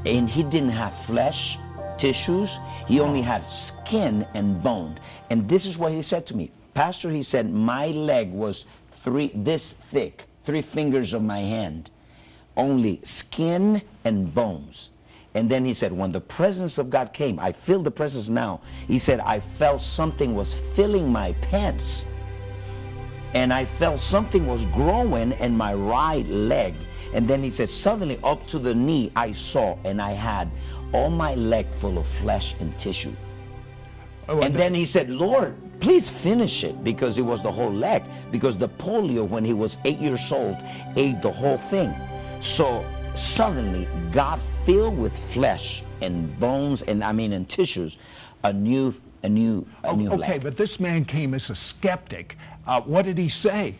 And 0.07 0.29
he 0.29 0.43
didn't 0.43 0.71
have 0.71 0.95
flesh, 1.05 1.59
tissues, 1.99 2.59
he 2.87 3.01
only 3.01 3.23
had 3.23 3.47
skin 3.47 4.27
and 4.35 4.63
bone. 4.63 4.99
And 5.31 5.49
this 5.49 5.67
is 5.67 5.79
what 5.79 5.93
he 5.93 6.03
said 6.03 6.27
to 6.27 6.37
me 6.37 6.51
Pastor, 6.75 7.11
he 7.11 7.23
said, 7.23 7.53
my 7.53 7.89
leg 7.89 8.33
was 8.33 8.65
three 9.03 9.31
this 9.35 9.73
thick, 9.91 10.25
three 10.45 10.63
fingers 10.63 11.13
of 11.15 11.23
my 11.23 11.39
hand, 11.39 11.91
only 12.57 13.01
skin 13.03 13.81
and 14.05 14.35
bones. 14.35 14.91
And 15.35 15.51
then 15.51 15.65
he 15.65 15.75
said, 15.75 15.93
when 15.93 16.13
the 16.13 16.21
presence 16.21 16.79
of 16.79 16.91
God 16.91 17.13
came, 17.13 17.41
I 17.41 17.51
feel 17.51 17.83
the 17.83 17.91
presence 17.91 18.29
now. 18.29 18.61
He 18.87 19.01
said, 19.01 19.19
I 19.21 19.41
felt 19.41 19.83
something 19.83 20.35
was 20.35 20.55
filling 20.55 21.11
my 21.11 21.33
pants. 21.43 22.07
And 23.35 23.53
I 23.53 23.65
felt 23.65 24.01
something 24.01 24.47
was 24.47 24.65
growing 24.67 25.33
in 25.33 25.57
my 25.57 25.75
right 25.75 26.27
leg. 26.27 26.75
And 27.13 27.29
then 27.29 27.43
he 27.43 27.51
said, 27.51 27.69
suddenly 27.69 28.19
up 28.25 28.47
to 28.49 28.59
the 28.59 28.75
knee, 28.75 29.13
I 29.15 29.33
saw 29.33 29.77
and 29.85 30.01
I 30.01 30.13
had 30.13 30.51
all 30.93 31.11
my 31.11 31.35
leg 31.35 31.67
full 31.79 31.99
of 31.99 32.07
flesh 32.07 32.55
and 32.61 32.77
tissue. 32.79 33.15
Oh, 34.29 34.41
and 34.41 34.55
then 34.55 34.73
he 34.73 34.85
said, 34.85 35.11
Lord, 35.11 35.57
please 35.81 36.09
finish 36.09 36.65
it 36.65 36.83
because 36.83 37.19
it 37.19 37.23
was 37.23 37.43
the 37.43 37.53
whole 37.53 37.73
leg. 37.73 38.03
Because 38.31 38.57
the 38.57 38.69
polio, 38.69 39.29
when 39.29 39.45
he 39.45 39.53
was 39.53 39.77
eight 39.85 39.99
years 39.99 40.33
old, 40.33 40.57
ate 40.97 41.21
the 41.21 41.31
whole 41.31 41.59
thing. 41.59 41.95
So 42.41 42.85
suddenly 43.15 43.87
God 44.11 44.41
filled 44.65 44.99
with 44.99 45.17
flesh 45.17 45.83
and 46.01 46.39
bones 46.41 46.83
and 46.83 47.05
I 47.05 47.13
mean 47.13 47.33
and 47.33 47.49
tissues 47.49 47.99
a 48.43 48.53
new 48.53 48.95
a 49.23 49.29
new 49.29 49.67
a 49.85 49.89
oh, 49.89 49.97
new 49.97 50.11
okay 50.13 50.39
but 50.39 50.57
this 50.57 50.81
man 50.81 51.05
came 51.05 51.33
as 51.33 51.49
a 51.49 51.55
skeptic 51.55 52.37
uh, 52.67 52.81
what 52.83 53.05
did 53.05 53.19
he 53.19 53.29
say 53.29 53.77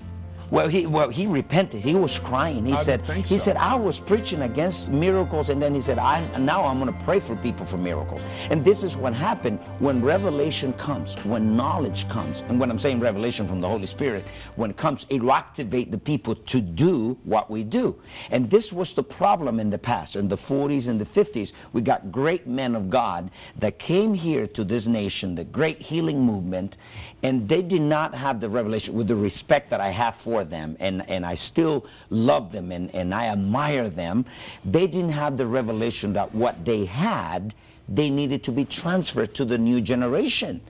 well, 0.51 0.69
he 0.69 0.87
well 0.87 1.09
he 1.09 1.27
repented. 1.27 1.83
He 1.83 1.95
was 1.95 2.19
crying. 2.19 2.67
He 2.67 2.75
I 2.75 2.83
said 2.83 3.03
he 3.27 3.39
so. 3.39 3.45
said 3.45 3.57
I 3.57 3.75
was 3.75 3.99
preaching 3.99 4.43
against 4.43 4.89
miracles, 4.89 5.49
and 5.49 5.61
then 5.61 5.75
he 5.75 5.81
said 5.81 5.99
I 5.99 6.25
now 6.39 6.65
I'm 6.65 6.79
going 6.79 6.93
to 6.93 7.05
pray 7.05 7.19
for 7.19 7.35
people 7.37 7.65
for 7.67 7.77
miracles. 7.77 8.21
And 8.51 8.65
this 8.65 8.85
is 8.85 8.97
what 8.97 9.15
happened 9.15 9.59
when 9.79 10.03
revelation 10.03 10.73
comes, 10.75 11.17
when 11.25 11.57
knowledge 11.57 12.09
comes, 12.09 12.43
and 12.43 12.61
when 12.61 12.71
I'm 12.71 12.79
saying 12.79 13.01
revelation 13.01 13.49
from 13.49 13.61
the 13.61 13.69
Holy 13.69 13.87
Spirit, 13.87 14.25
when 14.57 14.71
it 14.71 14.77
comes, 14.77 15.07
it 15.09 15.23
will 15.23 15.33
activate 15.33 15.91
the 15.91 15.99
people 15.99 16.35
to 16.35 16.61
do 16.61 17.19
what 17.25 17.51
we 17.51 17.65
do. 17.65 18.01
And 18.31 18.49
this 18.49 18.73
was 18.73 18.95
the 18.95 19.03
problem 19.03 19.59
in 19.59 19.71
the 19.71 19.79
past, 19.79 20.15
in 20.15 20.29
the 20.29 20.37
40s 20.37 20.89
and 20.89 21.01
the 21.01 21.05
50s. 21.05 21.53
We 21.73 21.81
got 21.83 22.13
great 22.13 22.47
men 22.47 22.75
of 22.75 22.91
God 22.91 23.31
that 23.59 23.79
came 23.79 24.15
here 24.15 24.47
to 24.49 24.63
this 24.63 24.87
nation, 24.87 25.35
the 25.35 25.45
great 25.45 25.81
healing 25.81 26.21
movement, 26.21 26.77
and 27.25 27.49
they 27.49 27.63
did 27.63 27.81
not 27.81 28.15
have 28.15 28.39
the 28.39 28.51
revelation 28.51 28.95
with 28.95 29.09
the 29.09 29.17
respect 29.17 29.71
that 29.71 29.81
I 29.81 29.89
have 29.89 30.15
for 30.15 30.45
them, 30.45 30.77
and, 30.79 31.09
and 31.09 31.25
I 31.25 31.37
still 31.37 31.87
love 32.11 32.53
them 32.53 32.71
and, 32.71 32.95
and 32.95 33.15
I 33.15 33.29
admire 33.29 33.89
them. 33.89 34.27
They 34.63 34.87
didn't 34.87 35.13
have 35.13 35.39
the 35.39 35.47
revelation 35.47 36.13
that 36.13 36.35
what 36.35 36.67
they 36.67 36.85
had, 36.85 37.55
they 37.89 38.11
needed 38.11 38.45
to 38.45 38.53
be 38.53 38.67
transferred 38.67 39.35
to 39.37 39.47
the 39.47 39.57
new 39.57 39.81
generation, 39.81 40.61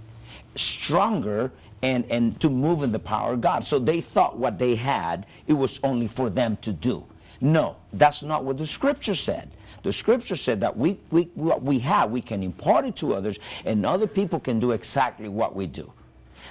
stronger 0.54 1.50
and, 1.82 2.04
and 2.08 2.40
to 2.40 2.48
move 2.48 2.84
in 2.84 2.92
the 2.92 3.00
power 3.00 3.32
of 3.32 3.40
God. 3.40 3.66
So 3.66 3.80
they 3.80 4.00
thought 4.00 4.38
what 4.38 4.56
they 4.56 4.76
had, 4.76 5.26
it 5.48 5.54
was 5.54 5.80
only 5.82 6.06
for 6.06 6.30
them 6.30 6.56
to 6.62 6.72
do. 6.72 7.04
No, 7.40 7.74
that's 7.92 8.22
not 8.22 8.44
what 8.44 8.58
the 8.58 8.66
scripture 8.66 9.16
said. 9.16 9.50
The 9.82 9.92
scripture 9.92 10.36
said 10.36 10.60
that 10.60 10.76
we, 10.76 11.00
we, 11.10 11.24
what 11.34 11.64
we 11.64 11.80
have, 11.80 12.12
we 12.12 12.22
can 12.22 12.44
impart 12.44 12.84
it 12.84 12.94
to 12.96 13.12
others, 13.12 13.40
and 13.64 13.84
other 13.84 14.06
people 14.06 14.38
can 14.38 14.60
do 14.60 14.70
exactly 14.70 15.28
what 15.28 15.56
we 15.56 15.66
do. 15.66 15.92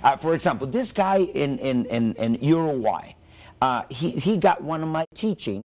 Uh, 0.02 0.18
for 0.18 0.34
example, 0.34 0.68
this 0.68 0.92
guy 0.92 1.18
in, 1.18 1.60
in, 1.60 1.86
in, 1.86 2.14
in 2.16 2.36
Uruguay, 2.36 3.14
uh, 3.62 3.84
he, 3.90 4.12
he 4.12 4.38
got 4.38 4.64
one 4.64 4.82
of 4.82 4.90
my 4.90 5.06
teachings 5.16 5.64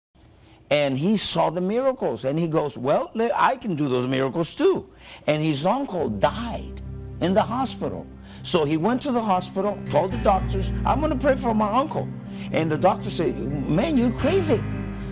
and 0.69 0.97
he 0.97 1.17
saw 1.17 1.49
the 1.49 1.61
miracles 1.61 2.25
and 2.25 2.37
he 2.37 2.47
goes, 2.47 2.77
well, 2.77 3.11
I 3.33 3.55
can 3.55 3.75
do 3.75 3.89
those 3.89 4.07
miracles 4.07 4.53
too. 4.53 4.89
And 5.25 5.41
his 5.43 5.65
uncle 5.65 6.09
died 6.09 6.81
in 7.21 7.33
the 7.33 7.41
hospital. 7.41 8.05
So 8.43 8.65
he 8.65 8.77
went 8.77 9.01
to 9.01 9.11
the 9.11 9.21
hospital, 9.21 9.77
told 9.89 10.11
the 10.11 10.17
doctors, 10.17 10.71
I'm 10.85 10.99
going 10.99 11.11
to 11.11 11.17
pray 11.17 11.35
for 11.35 11.53
my 11.53 11.71
uncle. 11.71 12.07
And 12.51 12.71
the 12.71 12.77
doctor 12.77 13.09
said, 13.09 13.37
Man, 13.37 13.97
you're 13.97 14.11
crazy. 14.11 14.63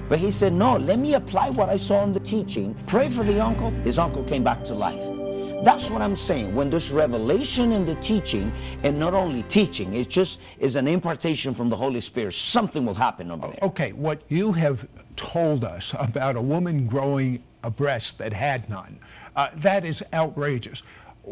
But 0.08 0.20
he 0.20 0.32
said, 0.32 0.54
No, 0.54 0.78
let 0.78 1.00
me 1.00 1.16
apply 1.16 1.50
what 1.50 1.70
I 1.70 1.78
saw 1.78 2.04
in 2.04 2.14
the 2.14 2.22
teaching. 2.22 2.76
Pray 2.88 3.10
for 3.10 3.24
the 3.24 3.44
uncle. 3.44 3.72
His 3.72 4.00
uncle 4.00 4.24
came 4.24 4.44
back 4.44 4.64
to 4.66 4.74
life. 4.74 5.17
That's 5.64 5.90
what 5.90 6.02
I'm 6.02 6.16
saying. 6.16 6.54
When 6.56 6.70
there's 6.70 6.92
revelation 6.92 7.72
in 7.72 7.86
the 7.86 7.96
teaching, 7.96 8.54
and 8.84 9.00
not 9.00 9.14
only 9.14 9.44
teaching, 9.44 9.96
it 9.96 10.08
just 10.08 10.40
is 10.60 10.76
an 10.76 10.88
impartation 10.88 11.54
from 11.56 11.70
the 11.70 11.76
Holy 11.76 12.00
Spirit, 12.00 12.34
something 12.36 12.86
will 12.86 12.94
happen 12.94 13.32
over 13.32 13.48
there. 13.48 13.60
Okay, 13.64 13.92
what 13.92 14.22
you 14.30 14.52
have 14.52 14.88
told 15.16 15.64
us 15.64 15.96
about 15.98 16.36
a 16.36 16.42
woman 16.42 16.88
growing 16.88 17.44
a 17.64 17.72
breast 17.72 18.20
that 18.20 18.32
had 18.32 18.70
none, 18.70 19.00
uh, 19.36 19.50
that 19.56 19.84
is 19.84 20.04
outrageous. 20.14 20.84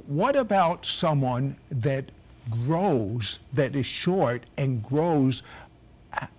What 0.07 0.35
about 0.35 0.85
someone 0.85 1.55
that 1.69 2.05
grows, 2.49 3.39
that 3.53 3.75
is 3.75 3.85
short 3.85 4.43
and 4.57 4.83
grows 4.83 5.43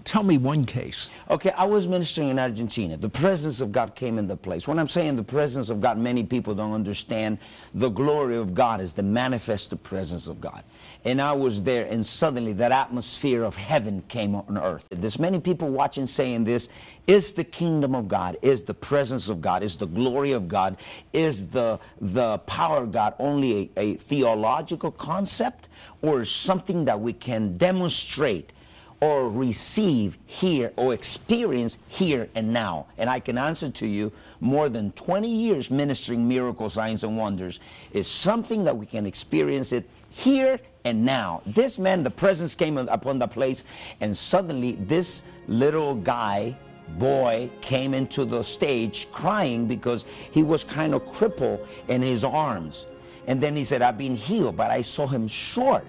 Tell 0.04 0.22
me 0.22 0.38
one 0.38 0.64
case. 0.64 1.10
Okay, 1.30 1.50
I 1.50 1.64
was 1.64 1.86
ministering 1.86 2.28
in 2.28 2.38
Argentina. 2.38 2.96
The 2.96 3.08
presence 3.08 3.60
of 3.60 3.72
God 3.72 3.94
came 3.96 4.18
in 4.18 4.28
the 4.28 4.36
place. 4.36 4.68
When 4.68 4.78
I'm 4.78 4.88
saying 4.88 5.16
the 5.16 5.24
presence 5.24 5.68
of 5.68 5.80
God, 5.80 5.98
many 5.98 6.22
people 6.22 6.54
don't 6.54 6.72
understand 6.72 7.38
the 7.74 7.88
glory 7.88 8.36
of 8.36 8.54
God 8.54 8.80
is 8.80 8.94
the 8.94 9.02
manifested 9.02 9.82
presence 9.82 10.28
of 10.28 10.40
God. 10.40 10.62
And 11.04 11.20
I 11.20 11.32
was 11.32 11.62
there, 11.62 11.86
and 11.86 12.06
suddenly 12.06 12.52
that 12.54 12.72
atmosphere 12.72 13.42
of 13.42 13.56
heaven 13.56 14.02
came 14.08 14.34
on 14.36 14.56
earth. 14.56 14.86
There's 14.90 15.18
many 15.18 15.40
people 15.40 15.68
watching 15.68 16.06
saying 16.06 16.44
this 16.44 16.68
is 17.06 17.32
the 17.32 17.44
kingdom 17.44 17.94
of 17.94 18.08
God, 18.08 18.36
is 18.42 18.64
the 18.64 18.74
presence 18.74 19.28
of 19.28 19.40
God, 19.40 19.62
is 19.62 19.76
the 19.76 19.86
glory 19.86 20.32
of 20.32 20.48
God, 20.48 20.76
is 21.12 21.48
the, 21.48 21.78
the 22.00 22.38
power 22.38 22.78
of 22.78 22.92
God 22.92 23.14
only 23.18 23.72
a, 23.76 23.80
a 23.80 23.94
theological 23.96 24.90
concept 24.90 25.68
or 26.02 26.24
something 26.24 26.84
that 26.84 27.00
we 27.00 27.12
can 27.12 27.56
demonstrate 27.58 28.52
or 29.00 29.28
receive 29.28 30.18
here 30.26 30.72
or 30.76 30.94
experience 30.94 31.78
here 31.88 32.28
and 32.34 32.52
now. 32.52 32.86
And 32.98 33.10
I 33.10 33.20
can 33.20 33.36
answer 33.38 33.68
to 33.68 33.86
you 33.86 34.12
more 34.40 34.68
than 34.68 34.92
20 34.92 35.28
years 35.28 35.70
ministering 35.70 36.26
miracle 36.26 36.70
signs 36.70 37.04
and 37.04 37.16
wonders 37.16 37.60
is 37.92 38.06
something 38.06 38.64
that 38.64 38.76
we 38.76 38.86
can 38.86 39.06
experience 39.06 39.72
it 39.72 39.88
here 40.10 40.58
and 40.84 41.04
now. 41.04 41.42
This 41.44 41.78
man, 41.78 42.02
the 42.02 42.10
presence 42.10 42.54
came 42.54 42.78
upon 42.78 43.18
the 43.18 43.26
place, 43.26 43.64
and 44.00 44.16
suddenly 44.16 44.72
this 44.72 45.22
little 45.48 45.94
guy, 45.96 46.56
boy, 46.96 47.50
came 47.60 47.92
into 47.92 48.24
the 48.24 48.42
stage 48.42 49.08
crying 49.12 49.66
because 49.66 50.04
he 50.30 50.42
was 50.42 50.64
kind 50.64 50.94
of 50.94 51.06
crippled 51.12 51.66
in 51.88 52.02
his 52.02 52.24
arms. 52.24 52.86
And 53.26 53.40
then 53.40 53.56
he 53.56 53.64
said, 53.64 53.82
I've 53.82 53.98
been 53.98 54.16
healed, 54.16 54.56
but 54.56 54.70
I 54.70 54.82
saw 54.82 55.06
him 55.06 55.26
short 55.26 55.84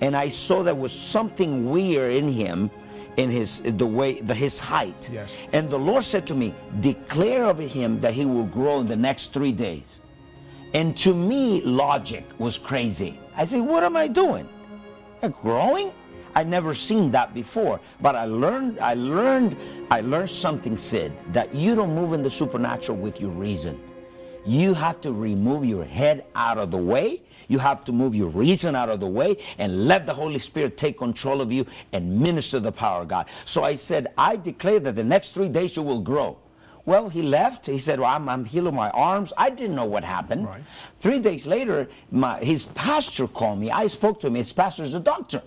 and 0.00 0.16
I 0.16 0.28
saw 0.28 0.62
there 0.62 0.74
was 0.74 0.92
something 0.92 1.70
weird 1.70 2.12
in 2.12 2.32
him 2.32 2.70
in 3.16 3.30
his 3.30 3.60
the 3.60 3.86
way 3.86 4.20
the 4.20 4.34
his 4.34 4.58
height. 4.58 5.08
Yes. 5.12 5.34
And 5.52 5.70
the 5.70 5.78
Lord 5.78 6.04
said 6.04 6.26
to 6.26 6.34
me, 6.34 6.54
declare 6.80 7.46
over 7.46 7.62
him 7.62 8.00
that 8.00 8.12
he 8.12 8.24
will 8.26 8.44
grow 8.44 8.80
in 8.80 8.86
the 8.86 8.96
next 8.96 9.32
three 9.32 9.52
days. 9.52 10.00
And 10.74 10.96
to 10.98 11.14
me, 11.14 11.62
logic 11.62 12.24
was 12.38 12.58
crazy. 12.58 13.18
I 13.36 13.46
said, 13.46 13.62
what 13.62 13.82
am 13.84 13.96
I 13.96 14.08
doing? 14.08 14.48
I'm 15.22 15.30
growing? 15.30 15.92
I 16.34 16.44
never 16.44 16.74
seen 16.74 17.10
that 17.12 17.32
before. 17.32 17.80
But 18.02 18.14
I 18.14 18.26
learned, 18.26 18.78
I 18.80 18.92
learned, 18.92 19.56
I 19.90 20.02
learned 20.02 20.28
something, 20.28 20.76
Sid, 20.76 21.12
that 21.32 21.54
you 21.54 21.74
don't 21.74 21.94
move 21.94 22.12
in 22.12 22.22
the 22.22 22.28
supernatural 22.28 22.98
with 22.98 23.20
your 23.20 23.30
reason. 23.30 23.80
You 24.44 24.74
have 24.74 25.00
to 25.00 25.12
remove 25.12 25.64
your 25.64 25.84
head 25.84 26.26
out 26.34 26.58
of 26.58 26.70
the 26.70 26.76
way 26.76 27.22
you 27.48 27.58
have 27.58 27.84
to 27.84 27.92
move 27.92 28.14
your 28.14 28.28
reason 28.28 28.74
out 28.74 28.88
of 28.88 29.00
the 29.00 29.06
way 29.06 29.36
and 29.58 29.86
let 29.86 30.06
the 30.06 30.14
Holy 30.14 30.38
Spirit 30.38 30.76
take 30.76 30.98
control 30.98 31.40
of 31.40 31.52
you 31.52 31.66
and 31.92 32.20
minister 32.20 32.60
the 32.60 32.72
power 32.72 33.02
of 33.02 33.08
God. 33.08 33.26
So 33.44 33.64
I 33.64 33.76
said, 33.76 34.08
I 34.18 34.36
declare 34.36 34.80
that 34.80 34.94
the 34.94 35.04
next 35.04 35.32
three 35.32 35.48
days 35.48 35.76
you 35.76 35.82
will 35.82 36.00
grow. 36.00 36.38
Well, 36.86 37.08
he 37.08 37.20
left. 37.20 37.66
He 37.66 37.78
said, 37.78 37.98
well, 37.98 38.10
I'm, 38.10 38.28
I'm 38.28 38.44
healing 38.44 38.74
my 38.74 38.90
arms. 38.90 39.32
I 39.36 39.50
didn't 39.50 39.74
know 39.74 39.84
what 39.84 40.04
happened. 40.04 40.46
Right. 40.46 40.62
Three 41.00 41.18
days 41.18 41.44
later, 41.44 41.88
my, 42.12 42.38
his 42.38 42.66
pastor 42.66 43.26
called 43.26 43.58
me. 43.58 43.72
I 43.72 43.88
spoke 43.88 44.20
to 44.20 44.28
him. 44.28 44.36
His 44.36 44.52
pastor 44.52 44.84
is 44.84 44.94
a 44.94 45.00
doctor. 45.00 45.42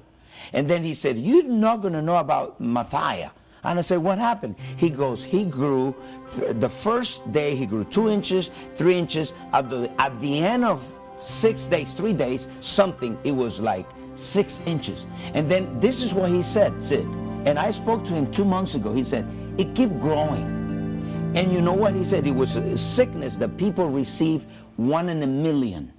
And 0.51 0.70
then 0.70 0.84
he 0.84 0.94
said, 0.94 1.18
You're 1.18 1.44
not 1.44 1.82
going 1.82 1.94
to 1.94 2.01
know 2.01 2.18
about 2.18 2.60
Matthias. 2.60 3.32
And 3.63 3.79
I 3.79 3.82
said, 3.82 4.00
What 4.00 4.18
happened? 4.18 4.56
He 4.75 4.89
goes, 4.89 5.24
He 5.24 5.46
grew, 5.46 5.96
the 6.36 6.70
first 6.70 7.32
day 7.32 7.56
he 7.56 7.65
grew 7.65 7.86
two 7.86 8.10
inches, 8.10 8.51
three 8.75 8.96
inches. 8.96 9.34
At 9.53 9.70
the, 9.70 9.91
at 10.00 10.20
the 10.20 10.39
end 10.39 10.65
of 10.65 10.99
six 11.21 11.65
days, 11.65 11.93
three 11.93 12.13
days, 12.13 12.47
something, 12.61 13.17
it 13.23 13.31
was 13.31 13.59
like 13.59 13.87
six 14.15 14.61
inches. 14.65 15.05
And 15.33 15.50
then 15.50 15.79
this 15.79 16.01
is 16.01 16.13
what 16.13 16.29
he 16.29 16.41
said, 16.41 16.81
Sid. 16.83 17.05
And 17.46 17.57
I 17.57 17.72
spoke 17.72 18.03
to 18.05 18.13
him 18.13 18.31
two 18.31 18.46
months 18.46 18.75
ago. 18.75 18.94
He 18.94 19.03
said, 19.03 19.25
it 19.57 19.75
kept 19.75 20.00
growing. 20.00 21.31
And 21.35 21.53
you 21.53 21.61
know 21.61 21.74
what 21.74 21.94
he 21.94 22.03
said? 22.03 22.25
It 22.25 22.31
was 22.31 22.55
a 22.55 22.77
sickness 22.77 23.37
that 23.37 23.55
people 23.57 23.89
receive 23.89 24.46
one 24.77 25.09
in 25.09 25.22
a 25.22 25.27
million. 25.27 25.94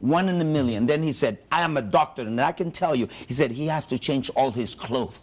One 0.00 0.28
in 0.28 0.40
a 0.40 0.44
million. 0.44 0.86
Then 0.86 1.02
he 1.02 1.12
said, 1.12 1.38
I 1.50 1.62
am 1.62 1.76
a 1.76 1.82
doctor, 1.82 2.22
and 2.22 2.40
I 2.40 2.52
can 2.52 2.70
tell 2.70 2.94
you, 2.94 3.08
he 3.26 3.34
said 3.34 3.50
he 3.50 3.66
has 3.66 3.86
to 3.86 3.98
change 3.98 4.30
all 4.30 4.50
his 4.50 4.74
clothes. 4.74 5.18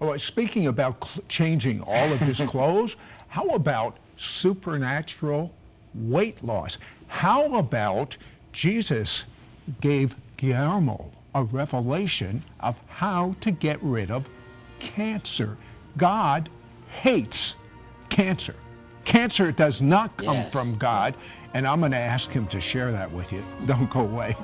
Oh, 0.00 0.10
uh, 0.10 0.18
speaking 0.18 0.66
about 0.66 1.08
changing 1.28 1.80
all 1.82 2.12
of 2.12 2.20
his 2.20 2.38
clothes, 2.50 2.96
how 3.28 3.48
about 3.50 3.96
supernatural 4.18 5.52
weight 5.94 6.42
loss? 6.44 6.78
How 7.08 7.56
about 7.56 8.16
Jesus 8.56 9.24
gave 9.82 10.16
Guillermo 10.38 11.12
a 11.34 11.44
revelation 11.44 12.42
of 12.60 12.80
how 12.86 13.36
to 13.42 13.50
get 13.50 13.78
rid 13.82 14.10
of 14.10 14.30
cancer. 14.80 15.58
God 15.98 16.48
hates 16.88 17.54
cancer. 18.08 18.54
Cancer 19.04 19.52
does 19.52 19.82
not 19.82 20.16
come 20.16 20.36
yes. 20.36 20.50
from 20.50 20.78
God, 20.78 21.14
and 21.52 21.68
I'm 21.68 21.80
going 21.80 21.92
to 21.92 21.98
ask 21.98 22.30
him 22.30 22.46
to 22.46 22.58
share 22.58 22.90
that 22.92 23.12
with 23.12 23.30
you. 23.30 23.44
Don't 23.66 23.90
go 23.90 24.00
away. 24.00 24.34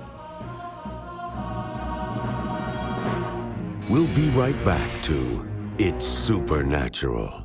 We'll 3.89 4.15
be 4.15 4.29
right 4.37 4.63
back 4.63 4.91
to 5.05 5.49
It's 5.79 6.05
Supernatural. 6.05 7.42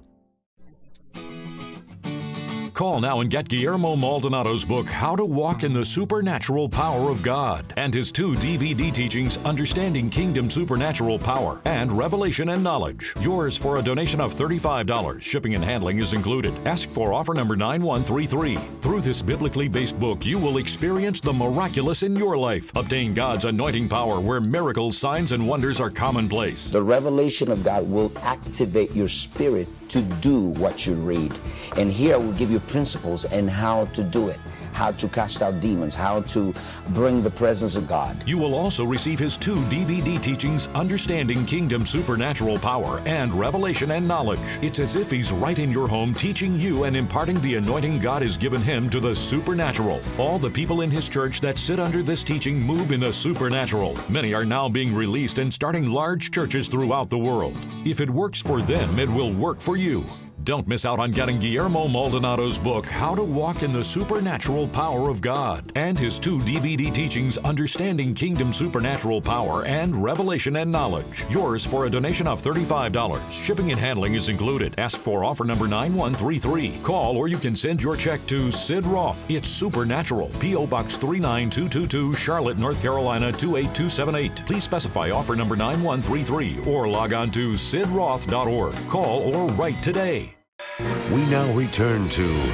Call 2.77 3.01
now 3.01 3.21
and 3.21 3.31
get 3.31 3.49
Guillermo 3.49 3.95
Maldonado's 3.95 4.63
book, 4.63 4.87
How 4.87 5.15
to 5.15 5.25
Walk 5.25 5.63
in 5.63 5.73
the 5.73 5.83
Supernatural 5.83 6.69
Power 6.69 7.09
of 7.09 7.23
God, 7.23 7.73
and 7.75 7.91
his 7.91 8.11
two 8.11 8.33
DVD 8.33 8.93
teachings, 8.93 9.43
Understanding 9.45 10.11
Kingdom 10.11 10.47
Supernatural 10.47 11.17
Power 11.17 11.59
and 11.65 11.91
Revelation 11.91 12.49
and 12.49 12.63
Knowledge. 12.63 13.15
Yours 13.19 13.57
for 13.57 13.77
a 13.77 13.81
donation 13.81 14.21
of 14.21 14.35
$35. 14.35 15.19
Shipping 15.19 15.55
and 15.55 15.65
handling 15.65 15.97
is 15.97 16.13
included. 16.13 16.53
Ask 16.67 16.87
for 16.91 17.13
offer 17.13 17.33
number 17.33 17.55
9133. 17.55 18.59
Through 18.79 19.01
this 19.01 19.23
biblically 19.23 19.67
based 19.67 19.99
book, 19.99 20.23
you 20.23 20.37
will 20.37 20.57
experience 20.57 21.19
the 21.19 21.33
miraculous 21.33 22.03
in 22.03 22.15
your 22.15 22.37
life. 22.37 22.71
Obtain 22.75 23.15
God's 23.15 23.45
anointing 23.45 23.89
power 23.89 24.19
where 24.19 24.39
miracles, 24.39 24.99
signs, 24.99 25.31
and 25.31 25.47
wonders 25.47 25.81
are 25.81 25.89
commonplace. 25.89 26.69
The 26.69 26.83
revelation 26.83 27.49
of 27.49 27.63
God 27.63 27.89
will 27.89 28.11
activate 28.17 28.91
your 28.91 29.09
spirit 29.09 29.67
to 29.89 30.01
do 30.01 30.41
what 30.41 30.85
you 30.85 30.93
read. 30.95 31.33
And 31.77 31.91
here 31.91 32.15
I 32.15 32.17
will 32.17 32.33
give 32.33 32.51
you 32.51 32.59
principles 32.59 33.25
and 33.25 33.49
how 33.49 33.85
to 33.85 34.03
do 34.03 34.29
it 34.29 34.39
how 34.73 34.91
to 34.91 35.07
cast 35.07 35.41
out 35.41 35.59
demons, 35.59 35.95
how 35.95 36.21
to 36.21 36.53
bring 36.89 37.23
the 37.23 37.29
presence 37.29 37.75
of 37.75 37.87
God. 37.87 38.15
You 38.25 38.37
will 38.37 38.55
also 38.55 38.85
receive 38.85 39.19
his 39.19 39.37
two 39.37 39.55
DVD 39.65 40.21
teachings, 40.21 40.67
Understanding 40.75 41.45
Kingdom 41.45 41.85
Supernatural 41.85 42.59
Power 42.59 43.01
and 43.05 43.33
Revelation 43.33 43.91
and 43.91 44.07
Knowledge. 44.07 44.39
It's 44.61 44.79
as 44.79 44.95
if 44.95 45.11
he's 45.11 45.31
right 45.31 45.57
in 45.59 45.71
your 45.71 45.87
home 45.87 46.13
teaching 46.13 46.59
you 46.59 46.83
and 46.83 46.95
imparting 46.95 47.39
the 47.41 47.55
anointing 47.55 47.99
God 47.99 48.21
has 48.21 48.37
given 48.37 48.61
him 48.61 48.89
to 48.89 48.99
the 48.99 49.15
supernatural. 49.15 50.01
All 50.17 50.37
the 50.37 50.49
people 50.49 50.81
in 50.81 50.91
his 50.91 51.09
church 51.09 51.41
that 51.41 51.57
sit 51.57 51.79
under 51.79 52.03
this 52.03 52.23
teaching 52.23 52.59
move 52.59 52.91
in 52.91 52.99
the 52.99 53.13
supernatural. 53.13 53.97
Many 54.09 54.33
are 54.33 54.45
now 54.45 54.69
being 54.69 54.93
released 54.93 55.37
and 55.37 55.53
starting 55.53 55.89
large 55.89 56.31
churches 56.31 56.69
throughout 56.69 57.09
the 57.09 57.17
world. 57.17 57.57
If 57.85 58.01
it 58.01 58.09
works 58.09 58.41
for 58.41 58.61
them, 58.61 58.99
it 58.99 59.09
will 59.09 59.31
work 59.33 59.59
for 59.59 59.77
you. 59.77 60.05
Don't 60.47 60.65
miss 60.65 60.85
out 60.85 60.97
on 60.97 61.11
getting 61.11 61.39
Guillermo 61.39 61.89
Maldonado's 61.89 62.57
book, 62.57 62.85
How 62.85 63.13
to 63.13 63.21
Walk 63.21 63.63
in 63.63 63.73
the 63.73 63.83
Supernatural 63.83 64.65
Power 64.69 65.09
of 65.09 65.19
God, 65.19 65.73
and 65.75 65.99
his 65.99 66.17
two 66.17 66.39
DVD 66.39 66.93
teachings, 66.93 67.37
Understanding 67.39 68.13
Kingdom 68.13 68.53
Supernatural 68.53 69.21
Power 69.21 69.65
and 69.65 69.93
Revelation 70.01 70.55
and 70.55 70.71
Knowledge. 70.71 71.25
Yours 71.29 71.65
for 71.65 71.85
a 71.85 71.89
donation 71.89 72.27
of 72.27 72.41
$35. 72.41 73.29
Shipping 73.29 73.71
and 73.71 73.79
handling 73.79 74.13
is 74.13 74.29
included. 74.29 74.73
Ask 74.77 75.01
for 75.01 75.25
offer 75.25 75.43
number 75.43 75.67
9133. 75.67 76.81
Call 76.81 77.17
or 77.17 77.27
you 77.27 77.37
can 77.37 77.53
send 77.53 77.83
your 77.83 77.97
check 77.97 78.25
to 78.27 78.49
Sid 78.49 78.85
Roth. 78.85 79.29
It's 79.29 79.49
Supernatural. 79.49 80.29
P.O. 80.39 80.65
Box 80.65 80.95
39222, 80.95 82.15
Charlotte, 82.15 82.57
North 82.57 82.81
Carolina 82.81 83.33
28278. 83.33 84.45
Please 84.45 84.63
specify 84.63 85.09
offer 85.09 85.35
number 85.35 85.57
9133 85.57 86.71
or 86.73 86.87
log 86.87 87.11
on 87.11 87.31
to 87.31 87.55
sidroth.org. 87.55 88.73
Call 88.87 89.35
or 89.35 89.51
write 89.51 89.83
today. 89.83 90.36
We 90.79 91.25
now 91.25 91.51
return 91.53 92.07
to 92.09 92.53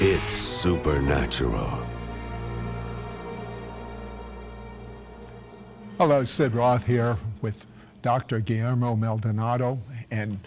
It's 0.00 0.32
Supernatural. 0.32 1.86
Hello, 5.98 6.24
Sid 6.24 6.54
Roth 6.54 6.86
here 6.86 7.18
with 7.42 7.66
Dr. 8.00 8.40
Guillermo 8.40 8.96
Maldonado. 8.96 9.78
And 10.10 10.38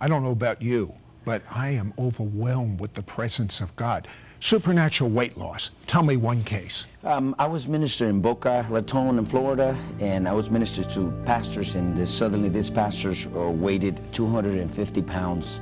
I 0.00 0.08
don't 0.08 0.22
know 0.22 0.30
about 0.30 0.62
you, 0.62 0.94
but 1.26 1.42
I 1.50 1.68
am 1.68 1.92
overwhelmed 1.98 2.80
with 2.80 2.94
the 2.94 3.02
presence 3.02 3.60
of 3.60 3.76
God. 3.76 4.08
Supernatural 4.40 5.10
weight 5.10 5.36
loss. 5.36 5.70
Tell 5.86 6.02
me 6.02 6.16
one 6.16 6.42
case. 6.42 6.86
Um, 7.02 7.34
I 7.38 7.46
was 7.46 7.68
minister 7.68 8.08
in 8.08 8.22
Boca 8.22 8.66
Raton 8.70 9.18
in 9.18 9.26
Florida, 9.26 9.76
and 10.00 10.26
I 10.26 10.32
was 10.32 10.48
minister 10.48 10.82
to 10.82 11.12
pastors, 11.26 11.76
and 11.76 11.94
this, 11.94 12.10
suddenly 12.10 12.48
these 12.48 12.70
pastors 12.70 13.26
uh, 13.26 13.50
weighed 13.50 14.00
250 14.12 15.02
pounds. 15.02 15.60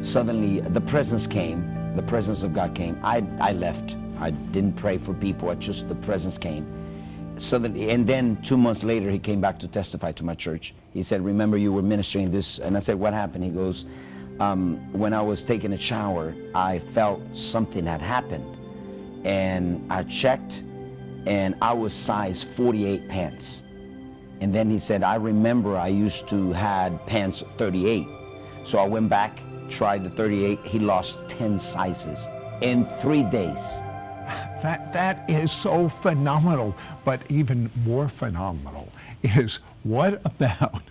Suddenly 0.00 0.60
the 0.60 0.80
presence 0.80 1.26
came, 1.26 1.94
the 1.96 2.02
presence 2.02 2.42
of 2.42 2.54
God 2.54 2.74
came. 2.74 2.98
I, 3.02 3.24
I 3.40 3.52
left. 3.52 3.96
I 4.20 4.30
didn't 4.30 4.74
pray 4.74 4.98
for 4.98 5.14
people, 5.14 5.50
I 5.50 5.54
just, 5.54 5.88
the 5.88 5.94
presence 5.94 6.38
came. 6.38 6.66
Suddenly, 7.36 7.90
and 7.90 8.06
then 8.06 8.40
two 8.42 8.56
months 8.56 8.82
later, 8.82 9.10
he 9.10 9.18
came 9.18 9.40
back 9.40 9.58
to 9.60 9.68
testify 9.68 10.12
to 10.12 10.24
my 10.24 10.34
church. 10.34 10.74
He 10.92 11.04
said, 11.04 11.24
Remember, 11.24 11.56
you 11.56 11.72
were 11.72 11.82
ministering 11.82 12.32
this. 12.32 12.58
And 12.58 12.76
I 12.76 12.80
said, 12.80 12.98
What 12.98 13.12
happened? 13.12 13.44
He 13.44 13.50
goes, 13.50 13.86
um, 14.40 14.92
when 14.92 15.12
I 15.12 15.20
was 15.20 15.44
taking 15.44 15.72
a 15.72 15.78
shower, 15.78 16.34
I 16.54 16.78
felt 16.78 17.20
something 17.32 17.86
had 17.86 18.00
happened. 18.00 18.56
And 19.24 19.84
I 19.90 20.04
checked, 20.04 20.62
and 21.26 21.56
I 21.60 21.72
was 21.72 21.92
size 21.92 22.42
48 22.44 23.08
pants. 23.08 23.64
And 24.40 24.54
then 24.54 24.70
he 24.70 24.78
said, 24.78 25.02
I 25.02 25.16
remember 25.16 25.76
I 25.76 25.88
used 25.88 26.28
to 26.28 26.52
had 26.52 27.04
pants 27.06 27.42
38. 27.56 28.06
So 28.62 28.78
I 28.78 28.86
went 28.86 29.08
back, 29.08 29.40
tried 29.68 30.04
the 30.04 30.10
38. 30.10 30.60
He 30.64 30.78
lost 30.78 31.18
10 31.28 31.58
sizes 31.58 32.28
in 32.60 32.86
three 32.86 33.22
days. 33.22 33.80
That, 34.62 34.92
that 34.92 35.28
is 35.30 35.52
so 35.52 35.88
phenomenal. 35.88 36.74
But 37.04 37.22
even 37.30 37.70
more 37.84 38.08
phenomenal 38.08 38.90
is 39.22 39.60
what 39.82 40.20
about 40.24 40.82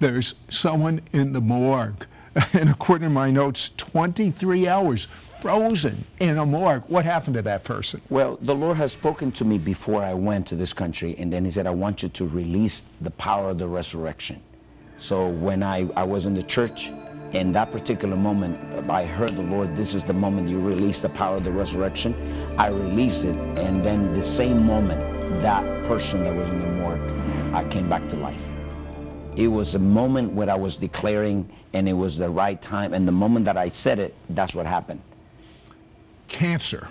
there's 0.00 0.34
someone 0.48 1.00
in 1.12 1.32
the 1.32 1.40
morgue 1.40 2.06
and 2.52 2.70
according 2.70 3.08
to 3.08 3.12
my 3.12 3.30
notes, 3.30 3.72
23 3.76 4.68
hours 4.68 5.08
frozen 5.40 6.04
in 6.20 6.38
a 6.38 6.46
morgue. 6.46 6.84
What 6.86 7.04
happened 7.04 7.34
to 7.34 7.42
that 7.42 7.64
person? 7.64 8.00
Well, 8.08 8.38
the 8.40 8.54
Lord 8.54 8.76
has 8.76 8.92
spoken 8.92 9.32
to 9.32 9.44
me 9.44 9.58
before 9.58 10.02
I 10.02 10.14
went 10.14 10.46
to 10.48 10.56
this 10.56 10.72
country, 10.72 11.16
and 11.18 11.32
then 11.32 11.44
He 11.44 11.50
said, 11.50 11.66
I 11.66 11.70
want 11.70 12.02
you 12.02 12.08
to 12.10 12.26
release 12.26 12.84
the 13.00 13.10
power 13.10 13.50
of 13.50 13.58
the 13.58 13.66
resurrection. 13.66 14.42
So 14.98 15.28
when 15.28 15.62
I, 15.62 15.88
I 15.96 16.04
was 16.04 16.26
in 16.26 16.34
the 16.34 16.42
church, 16.42 16.92
in 17.32 17.52
that 17.52 17.70
particular 17.70 18.16
moment, 18.16 18.58
I 18.90 19.04
heard 19.04 19.30
the 19.30 19.42
Lord, 19.42 19.76
this 19.76 19.94
is 19.94 20.04
the 20.04 20.12
moment 20.12 20.48
you 20.48 20.58
release 20.58 21.00
the 21.00 21.08
power 21.08 21.36
of 21.36 21.44
the 21.44 21.52
resurrection. 21.52 22.14
I 22.58 22.68
released 22.68 23.24
it, 23.24 23.36
and 23.56 23.84
then 23.84 24.12
the 24.14 24.22
same 24.22 24.66
moment, 24.66 25.00
that 25.42 25.64
person 25.86 26.24
that 26.24 26.34
was 26.34 26.48
in 26.48 26.60
the 26.60 26.66
morgue, 26.66 27.00
I 27.54 27.64
came 27.68 27.88
back 27.88 28.08
to 28.10 28.16
life. 28.16 28.42
It 29.36 29.48
was 29.48 29.74
a 29.74 29.78
moment 29.78 30.32
when 30.32 30.50
I 30.50 30.56
was 30.56 30.76
declaring, 30.76 31.48
and 31.72 31.88
it 31.88 31.92
was 31.92 32.18
the 32.18 32.28
right 32.28 32.60
time. 32.60 32.92
And 32.92 33.06
the 33.06 33.12
moment 33.12 33.44
that 33.44 33.56
I 33.56 33.68
said 33.68 34.00
it, 34.00 34.14
that's 34.28 34.54
what 34.54 34.66
happened. 34.66 35.00
Cancer. 36.28 36.88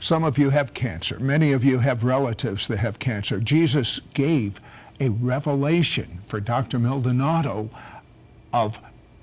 Some 0.00 0.22
of 0.22 0.38
you 0.38 0.50
have 0.50 0.74
cancer. 0.74 1.18
Many 1.18 1.50
of 1.52 1.64
you 1.64 1.78
have 1.78 2.04
relatives 2.04 2.68
that 2.68 2.78
have 2.78 2.98
cancer. 2.98 3.40
Jesus 3.40 4.00
gave 4.14 4.60
a 5.00 5.08
revelation 5.08 6.20
for 6.26 6.40
Dr. 6.40 6.78
Maldonado 6.78 7.70
of 8.52 8.78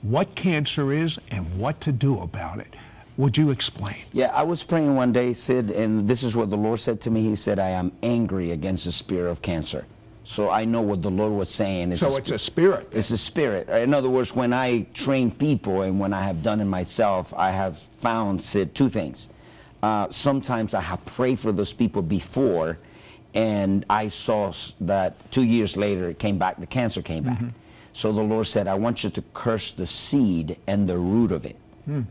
what 0.10 0.36
cancer 0.36 0.94
is 0.94 1.20
and 1.32 1.58
what 1.58 1.82
to 1.82 1.92
do 1.92 2.20
about 2.20 2.60
it. 2.60 2.76
Would 3.18 3.38
you 3.38 3.50
explain? 3.50 4.04
Yeah, 4.12 4.28
I 4.28 4.44
was 4.44 4.64
praying 4.64 4.94
one 4.94 5.12
day, 5.12 5.34
Sid, 5.34 5.72
and 5.72 6.08
this 6.08 6.22
is 6.22 6.36
what 6.36 6.50
the 6.50 6.58
Lord 6.58 6.80
said 6.80 7.02
to 7.02 7.10
me. 7.10 7.24
He 7.24 7.36
said, 7.36 7.60
I 7.60 7.70
am 7.70 7.92
angry 8.04 8.52
against 8.52 8.86
the 8.86 8.92
spirit 8.92 9.32
of 9.32 9.42
cancer. 9.42 9.86
So 10.24 10.50
I 10.50 10.66
know 10.66 10.82
what 10.82 11.02
the 11.02 11.12
Lord 11.12 11.34
was 11.34 11.50
saying. 11.50 11.92
It's 11.92 12.02
so 12.02 12.14
a 12.14 12.18
it's 12.18 12.32
a 12.32 12.38
spirit. 12.38 12.90
It's 12.92 13.12
a 13.12 13.18
spirit. 13.18 13.70
In 13.70 13.94
other 13.94 14.10
words, 14.10 14.36
when 14.36 14.54
I 14.54 14.82
train 14.94 15.32
people 15.32 15.84
and 15.84 16.00
when 16.00 16.14
I 16.14 16.24
have 16.24 16.44
done 16.44 16.60
it 16.62 16.66
myself, 16.66 17.34
I 17.34 17.52
have 17.52 17.80
found 18.00 18.42
Sid, 18.42 18.76
two 18.76 18.90
things. 18.90 19.30
Uh, 19.82 20.08
sometimes 20.10 20.74
I 20.74 20.82
have 20.82 21.04
prayed 21.06 21.40
for 21.40 21.52
those 21.52 21.74
people 21.74 22.02
before, 22.02 22.80
and 23.34 23.86
I 23.90 24.10
saw 24.10 24.52
that 24.82 25.32
two 25.32 25.44
years 25.44 25.78
later 25.78 26.10
it 26.10 26.20
came 26.20 26.38
back. 26.38 26.60
The 26.60 26.66
cancer 26.68 27.02
came 27.02 27.24
back. 27.24 27.38
Mm-hmm. 27.38 27.65
So 27.96 28.12
the 28.12 28.22
Lord 28.22 28.46
said, 28.46 28.68
"I 28.68 28.76
want 28.76 29.06
you 29.06 29.10
to 29.10 29.24
curse 29.34 29.72
the 29.72 29.86
seed 29.86 30.58
and 30.68 30.86
the 30.86 30.98
root 30.98 31.32
of 31.32 31.46
it, 31.46 31.56
mm. 31.90 32.06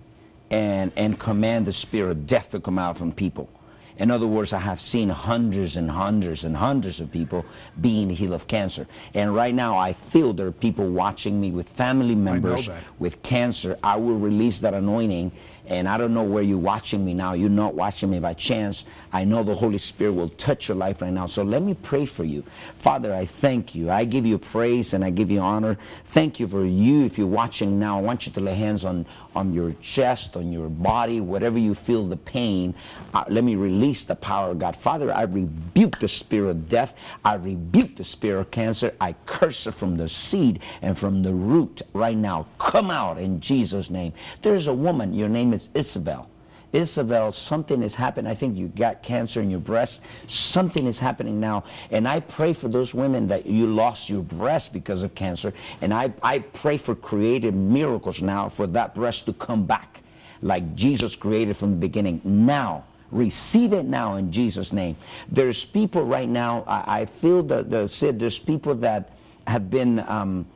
and 0.51 0.90
and 0.97 1.18
command 1.18 1.66
the 1.66 1.73
spirit 1.73 2.11
of 2.11 2.27
death 2.27 2.53
to 2.53 2.61
come 2.61 2.79
out 2.79 2.97
from 2.97 3.12
people." 3.12 3.51
In 3.99 4.11
other 4.11 4.27
words, 4.27 4.55
I 4.55 4.61
have 4.61 4.81
seen 4.81 5.11
hundreds 5.11 5.77
and 5.77 5.90
hundreds 5.90 6.44
and 6.44 6.57
hundreds 6.57 7.01
of 7.01 7.12
people 7.12 7.44
being 7.81 8.09
healed 8.09 8.33
of 8.33 8.47
cancer. 8.49 8.87
And 9.12 9.35
right 9.35 9.55
now, 9.55 9.77
I 9.77 9.92
feel 9.92 10.33
there 10.33 10.47
are 10.47 10.53
people 10.53 10.88
watching 10.88 11.38
me 11.38 11.51
with 11.51 11.68
family 11.68 12.14
members 12.14 12.68
with 12.99 13.23
cancer. 13.23 13.77
I 13.85 13.97
will 13.97 14.18
release 14.18 14.61
that 14.61 14.73
anointing 14.73 15.33
and 15.66 15.88
I 15.88 15.96
don't 15.96 16.12
know 16.12 16.22
where 16.22 16.42
you're 16.42 16.59
watching 16.59 17.05
me 17.05 17.14
now. 17.14 17.33
You're 17.33 17.48
not 17.48 17.74
watching 17.74 18.11
me 18.11 18.20
by 18.20 18.35
chance. 18.35 18.85
I 19.12 19.24
know 19.24 19.42
the 19.42 19.55
Holy 19.55 19.79
Spirit 19.79 20.12
will 20.12 20.29
touch 20.31 20.68
your 20.68 20.77
life 20.77 21.00
right 21.00 21.12
now. 21.12 21.27
So 21.27 21.42
let 21.42 21.62
me 21.62 21.74
pray 21.74 22.05
for 22.05 22.24
you. 22.24 22.44
Father, 22.79 23.14
I 23.14 23.24
thank 23.24 23.74
you. 23.74 23.90
I 23.90 24.05
give 24.05 24.27
you 24.27 24.37
praise 24.37 24.92
and 24.92 25.03
I 25.03 25.11
give 25.11 25.31
you 25.31 25.40
honor. 25.40 25.79
Thank 26.05 26.38
you 26.38 26.46
for 26.46 26.66
you. 26.66 27.07
If 27.07 27.16
you're 27.16 27.27
watching 27.27 27.79
now, 27.79 27.98
I 27.98 28.03
want 28.03 28.27
you 28.27 28.33
to 28.33 28.40
lay 28.40 28.55
hands 28.55 28.85
on, 28.85 29.07
on 29.35 29.55
your 29.55 29.72
chest, 29.81 30.37
on 30.37 30.53
your 30.53 30.68
body, 30.68 31.20
whatever 31.20 31.59
you 31.59 31.74
feel 31.74 32.07
the 32.07 32.16
pain. 32.16 32.74
Uh, 33.14 33.24
let 33.29 33.42
me 33.42 33.55
release 33.55 34.05
the 34.05 34.16
power 34.16 34.50
of 34.50 34.59
God. 34.59 34.77
Father, 34.77 35.12
I 35.12 35.22
rebuke 35.22 35.98
the 35.98 36.09
spirit 36.09 36.50
of 36.50 36.68
death. 36.68 36.94
I 37.24 37.35
rebuke 37.35 37.96
the 37.96 38.05
spirit 38.05 38.40
of 38.40 38.50
cancer. 38.50 38.92
I 39.00 39.14
curse 39.24 39.66
it 39.66 39.72
from 39.72 39.96
the 39.96 40.09
seed 40.11 40.61
and 40.83 40.98
from 40.98 41.22
the 41.22 41.33
root 41.33 41.81
right 41.94 42.16
now. 42.16 42.46
Come 42.59 42.90
out 42.90 43.18
in 43.18 43.40
Jesus' 43.40 43.88
name. 43.88 44.12
There's 44.42 44.66
a 44.66 44.74
woman, 44.74 45.14
your 45.14 45.29
name 45.29 45.53
is 45.54 45.70
Isabel. 45.74 46.28
Isabel, 46.74 47.30
something 47.30 47.82
has 47.82 47.94
happened. 47.94 48.26
I 48.26 48.34
think 48.34 48.56
you 48.56 48.66
got 48.66 49.02
cancer 49.02 49.40
in 49.40 49.48
your 49.48 49.60
breast. 49.60 50.02
Something 50.26 50.86
is 50.86 50.98
happening 50.98 51.38
now. 51.38 51.62
And 51.92 52.08
I 52.08 52.18
pray 52.18 52.52
for 52.52 52.66
those 52.66 52.92
women 52.92 53.28
that 53.28 53.46
you 53.46 53.68
lost 53.68 54.10
your 54.10 54.22
breast 54.22 54.72
because 54.72 55.04
of 55.04 55.14
cancer. 55.14 55.54
And 55.80 55.94
I, 55.94 56.12
I 56.20 56.40
pray 56.40 56.76
for 56.76 56.96
creative 56.96 57.54
miracles 57.54 58.20
now 58.20 58.48
for 58.48 58.66
that 58.68 58.92
breast 58.92 59.26
to 59.26 59.32
come 59.32 59.64
back 59.66 60.00
like 60.42 60.74
Jesus 60.74 61.14
created 61.14 61.56
from 61.56 61.70
the 61.70 61.76
beginning. 61.76 62.20
Now, 62.24 62.84
receive 63.12 63.72
it 63.72 63.84
now 63.84 64.16
in 64.16 64.32
Jesus' 64.32 64.72
name. 64.72 64.96
There's 65.28 65.64
people 65.64 66.04
right 66.04 66.28
now, 66.28 66.64
I, 66.66 67.02
I 67.02 67.06
feel 67.06 67.44
that 67.44 67.70
the 67.70 67.86
said 67.86 68.18
there's 68.18 68.38
people 68.38 68.74
that 68.76 69.10
have 69.46 69.70
been 69.70 70.00
um, 70.00 70.46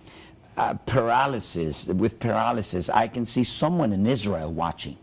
uh, 0.58 0.74
paralysis, 0.86 1.86
with 1.86 2.18
paralysis. 2.18 2.90
I 2.90 3.08
can 3.08 3.24
see 3.24 3.44
someone 3.44 3.92
in 3.92 4.06
Israel 4.06 4.52
watching 4.52 4.98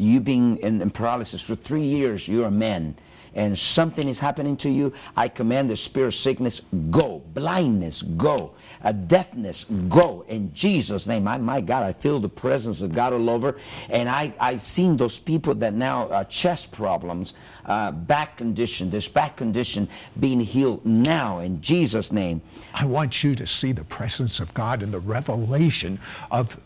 you 0.00 0.20
being 0.20 0.56
in, 0.58 0.80
in 0.80 0.90
paralysis 0.90 1.42
for 1.42 1.54
three 1.54 1.84
years, 1.84 2.26
you're 2.26 2.46
a 2.46 2.50
man, 2.50 2.96
and 3.34 3.58
something 3.58 4.08
is 4.08 4.18
happening 4.18 4.56
to 4.58 4.70
you, 4.70 4.92
I 5.16 5.28
command 5.28 5.70
the 5.70 5.76
spirit 5.76 6.08
of 6.08 6.14
sickness, 6.14 6.62
go. 6.90 7.22
Blindness, 7.34 8.02
go. 8.02 8.54
A 8.82 8.92
deafness, 8.92 9.66
go. 9.88 10.24
In 10.28 10.52
Jesus' 10.54 11.06
name. 11.06 11.28
I, 11.28 11.38
my 11.38 11.60
God, 11.60 11.82
I 11.82 11.92
feel 11.92 12.18
the 12.18 12.28
presence 12.28 12.82
of 12.82 12.92
God 12.92 13.12
all 13.12 13.30
over. 13.30 13.58
And 13.88 14.08
I, 14.08 14.32
I've 14.40 14.62
seen 14.62 14.96
those 14.96 15.18
people 15.18 15.54
that 15.56 15.74
now, 15.74 16.08
uh, 16.08 16.24
chest 16.24 16.72
problems, 16.72 17.34
uh, 17.66 17.92
back 17.92 18.36
condition, 18.36 18.90
this 18.90 19.08
back 19.08 19.36
condition 19.36 19.88
being 20.18 20.40
healed 20.40 20.84
now 20.84 21.38
in 21.38 21.60
Jesus' 21.60 22.10
name. 22.10 22.40
I 22.74 22.84
want 22.86 23.22
you 23.22 23.34
to 23.36 23.46
see 23.46 23.72
the 23.72 23.84
presence 23.84 24.40
of 24.40 24.52
God 24.54 24.82
and 24.82 24.92
the 24.92 25.00
revelation 25.00 26.00
of 26.30 26.58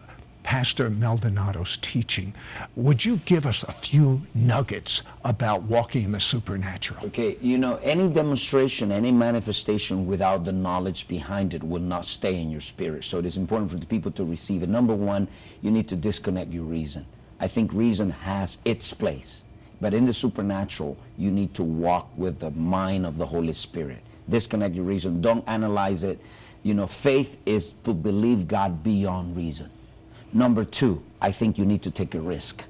Pastor 0.45 0.91
Maldonado's 0.91 1.79
teaching. 1.79 2.35
Would 2.77 3.05
you 3.05 3.17
give 3.25 3.47
us 3.47 3.65
a 3.65 3.73
few 3.73 4.23
nuggets 4.35 5.03
about 5.25 5.63
walking 5.63 6.05
in 6.05 6.13
the 6.13 6.21
supernatural? 6.21 7.07
Okay, 7.07 7.37
you 7.41 7.59
know, 7.59 7.77
any 7.83 8.09
demonstration, 8.09 8.93
any 8.93 9.11
manifestation 9.11 10.07
without 10.07 10.45
the 10.45 10.53
knowledge 10.53 11.09
behind 11.09 11.55
it 11.55 11.65
will 11.65 11.81
not 11.81 12.05
stay 12.05 12.39
in 12.41 12.51
your 12.51 12.61
spirit. 12.61 13.05
So 13.05 13.19
it 13.19 13.27
is 13.27 13.39
important 13.39 13.71
for 13.71 13.79
the 13.79 13.87
people 13.87 14.13
to 14.13 14.25
receive 14.25 14.63
it. 14.63 14.69
Number 14.69 14.95
one, 14.95 15.27
you 15.63 15.71
need 15.71 15.89
to 15.89 15.97
disconnect 15.97 16.53
your 16.53 16.65
reason. 16.65 17.07
I 17.41 17.49
think 17.49 17.73
reason 17.73 18.11
has 18.11 18.59
its 18.65 18.93
place. 18.93 19.43
But 19.81 19.95
in 19.95 20.05
the 20.05 20.13
supernatural, 20.13 20.97
you 21.17 21.31
need 21.31 21.55
to 21.55 21.63
walk 21.63 22.11
with 22.17 22.39
the 22.39 22.51
mind 22.51 23.07
of 23.07 23.17
the 23.17 23.27
Holy 23.27 23.55
Spirit. 23.55 23.99
Disconnect 24.29 24.75
your 24.75 24.85
reason. 24.85 25.21
Don't 25.21 25.47
analyze 25.49 26.05
it. 26.05 26.21
You 26.63 26.75
know, 26.75 26.87
faith 26.87 27.39
is 27.45 27.75
to 27.85 27.93
believe 27.93 28.47
God 28.47 28.83
beyond 28.83 29.37
reason. 29.37 29.71
Number 30.35 30.65
two, 30.65 31.01
I 31.21 31.31
think 31.31 31.59
you 31.59 31.65
need 31.65 31.83
to 31.83 31.93
take 31.93 32.17
a 32.17 32.21
risk. 32.21 32.65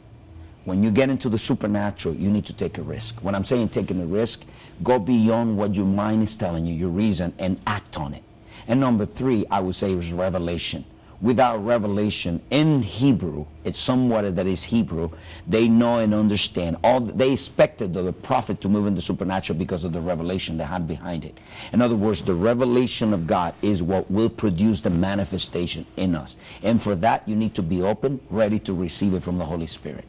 When 0.66 0.82
you 0.82 0.90
get 0.90 1.08
into 1.08 1.30
the 1.30 1.38
supernatural, 1.38 2.14
you 2.14 2.30
need 2.30 2.44
to 2.46 2.52
take 2.52 2.76
a 2.76 2.82
risk. 2.82 3.16
When 3.22 3.34
I'm 3.34 3.46
saying 3.46 3.70
taking 3.70 4.00
a 4.02 4.06
risk, 4.06 4.44
go 4.82 4.98
beyond 4.98 5.56
what 5.56 5.74
your 5.74 5.86
mind 5.86 6.22
is 6.22 6.36
telling 6.36 6.66
you, 6.66 6.74
your 6.74 6.90
reason, 6.90 7.32
and 7.38 7.58
act 7.66 7.96
on 7.98 8.12
it. 8.12 8.22
And 8.66 8.80
number 8.80 9.06
three, 9.06 9.46
I 9.50 9.60
would 9.60 9.76
say 9.76 9.92
is 9.92 10.12
revelation. 10.12 10.84
Without 11.20 11.64
revelation 11.64 12.42
in 12.50 12.82
Hebrew, 12.82 13.46
it's 13.64 13.78
someone 13.78 14.34
that 14.34 14.46
is 14.46 14.64
Hebrew, 14.64 15.10
they 15.46 15.68
know 15.68 15.98
and 15.98 16.14
understand. 16.14 16.76
All 16.84 17.00
they 17.00 17.32
expected 17.32 17.94
the 17.94 18.12
prophet 18.12 18.60
to 18.60 18.68
move 18.68 18.86
in 18.86 18.94
the 18.94 19.02
supernatural 19.02 19.58
because 19.58 19.84
of 19.84 19.92
the 19.92 20.00
revelation 20.00 20.56
they 20.58 20.64
had 20.64 20.86
behind 20.86 21.24
it. 21.24 21.38
In 21.72 21.80
other 21.80 21.96
words, 21.96 22.22
the 22.22 22.34
revelation 22.34 23.12
of 23.12 23.26
God 23.26 23.54
is 23.62 23.82
what 23.82 24.10
will 24.10 24.28
produce 24.28 24.80
the 24.80 24.90
manifestation 24.90 25.86
in 25.96 26.14
us. 26.14 26.36
And 26.62 26.82
for 26.82 26.94
that, 26.96 27.28
you 27.28 27.36
need 27.36 27.54
to 27.54 27.62
be 27.62 27.82
open, 27.82 28.20
ready 28.30 28.58
to 28.60 28.74
receive 28.74 29.14
it 29.14 29.22
from 29.22 29.38
the 29.38 29.46
Holy 29.46 29.66
Spirit. 29.66 30.04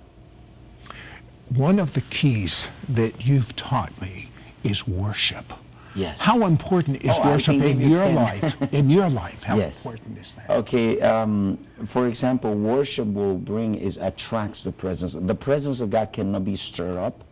One 1.50 1.80
of 1.80 1.94
the 1.94 2.02
keys 2.02 2.70
that 2.90 3.26
you've 3.26 3.56
taught 3.56 4.00
me 4.02 4.30
is 4.64 4.88
worship. 4.88 5.54
Yes. 5.96 6.20
How 6.20 6.46
important 6.46 7.02
is 7.04 7.12
Oh, 7.16 7.30
worship 7.30 7.56
in 7.62 7.80
your 7.80 8.00
10. 8.00 8.16
life? 8.16 8.74
In 8.74 8.90
your 8.90 9.10
life, 9.10 9.44
how 9.44 9.58
Yes. 9.58 9.78
important 9.86 10.18
is 10.20 10.36
that? 10.36 10.50
Okay, 10.50 11.00
um, 11.02 11.58
for 11.86 12.08
example, 12.08 12.54
worship 12.54 13.08
will 13.14 13.38
bring 13.38 13.76
is 13.76 13.96
attracts 13.98 14.64
the 14.64 14.72
presence. 14.74 15.14
The 15.14 15.36
presence 15.36 15.80
of 15.80 15.90
God 15.92 16.12
cannot 16.12 16.44
be 16.44 16.58
stirred 16.58 16.98
up, 16.98 17.24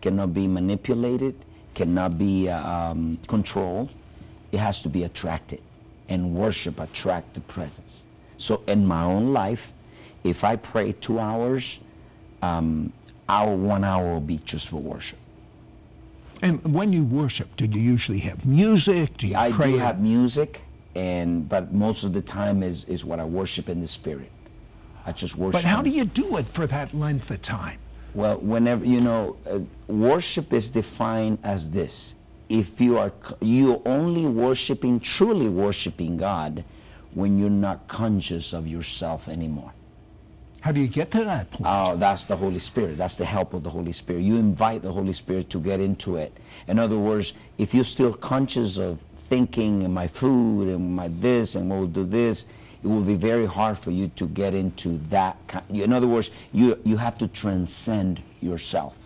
cannot 0.00 0.32
be 0.32 0.46
manipulated, 0.46 1.34
cannot 1.74 2.16
be 2.16 2.48
um, 2.48 3.18
controlled. 3.26 3.90
It 4.50 4.58
has 4.60 4.80
to 4.82 4.88
be 4.88 5.02
attracted, 5.04 5.60
and 6.08 6.34
worship 6.34 6.80
attract 6.80 7.34
the 7.34 7.40
presence. 7.40 8.04
So 8.38 8.62
in 8.66 8.86
my 8.86 9.02
own 9.04 9.32
life, 9.34 9.72
if 10.24 10.42
I 10.42 10.56
pray 10.56 10.92
two 10.92 11.18
hours, 11.18 11.78
um, 12.42 12.92
our 13.28 13.54
one 13.54 13.84
hour 13.84 14.14
will 14.14 14.20
be 14.20 14.38
just 14.44 14.68
for 14.68 14.76
worship. 14.80 15.18
And 16.42 16.62
when 16.74 16.92
you 16.92 17.04
worship, 17.04 17.56
do 17.56 17.64
you 17.64 17.80
usually 17.80 18.18
have 18.20 18.44
music? 18.44 19.16
Do 19.16 19.26
you 19.28 19.36
I 19.36 19.52
pray? 19.52 19.72
do 19.72 19.78
have 19.78 20.00
music, 20.00 20.62
and 20.94 21.48
but 21.48 21.72
most 21.72 22.04
of 22.04 22.12
the 22.12 22.22
time 22.22 22.62
is 22.62 22.84
is 22.84 23.04
what 23.04 23.18
I 23.20 23.24
worship 23.24 23.68
in 23.68 23.80
the 23.80 23.88
spirit. 23.88 24.30
I 25.06 25.12
just 25.12 25.36
worship. 25.36 25.62
but 25.62 25.64
how 25.64 25.82
do 25.82 25.90
you 25.90 26.04
do 26.04 26.36
it 26.36 26.48
for 26.48 26.66
that 26.66 26.92
length 26.94 27.30
of 27.30 27.40
time? 27.42 27.78
Well, 28.14 28.38
whenever 28.38 28.84
you 28.84 29.00
know, 29.00 29.36
uh, 29.48 29.60
worship 29.86 30.52
is 30.52 30.68
defined 30.70 31.38
as 31.42 31.70
this: 31.70 32.14
if 32.48 32.80
you 32.80 32.98
are 32.98 33.12
you 33.40 33.82
only 33.86 34.26
worshiping, 34.26 35.00
truly 35.00 35.48
worshiping 35.48 36.16
God, 36.16 36.64
when 37.14 37.38
you're 37.38 37.50
not 37.50 37.88
conscious 37.88 38.52
of 38.52 38.66
yourself 38.66 39.28
anymore. 39.28 39.72
How 40.66 40.72
do 40.72 40.80
you 40.80 40.88
get 40.88 41.12
to 41.12 41.22
that 41.22 41.48
point? 41.52 41.64
Oh, 41.64 41.94
that's 41.94 42.24
the 42.24 42.36
Holy 42.36 42.58
Spirit. 42.58 42.98
That's 42.98 43.16
the 43.16 43.24
help 43.24 43.54
of 43.54 43.62
the 43.62 43.70
Holy 43.70 43.92
Spirit. 43.92 44.22
You 44.22 44.34
invite 44.34 44.82
the 44.82 44.90
Holy 44.90 45.12
Spirit 45.12 45.48
to 45.50 45.60
get 45.60 45.78
into 45.78 46.16
it. 46.16 46.36
In 46.66 46.80
other 46.80 46.98
words, 46.98 47.34
if 47.56 47.72
you're 47.72 47.84
still 47.84 48.12
conscious 48.12 48.76
of 48.76 48.98
thinking 49.28 49.84
and 49.84 49.94
my 49.94 50.08
food 50.08 50.66
and 50.66 50.96
my 50.96 51.06
this 51.06 51.54
and 51.54 51.70
we'll 51.70 51.86
do 51.86 52.04
this, 52.04 52.46
it 52.82 52.88
will 52.88 53.02
be 53.02 53.14
very 53.14 53.46
hard 53.46 53.78
for 53.78 53.92
you 53.92 54.08
to 54.16 54.26
get 54.26 54.54
into 54.54 54.98
that. 55.08 55.36
In 55.68 55.92
other 55.92 56.08
words, 56.08 56.32
you 56.52 56.76
you 56.82 56.96
have 56.96 57.16
to 57.18 57.28
transcend 57.28 58.20
yourself 58.40 58.96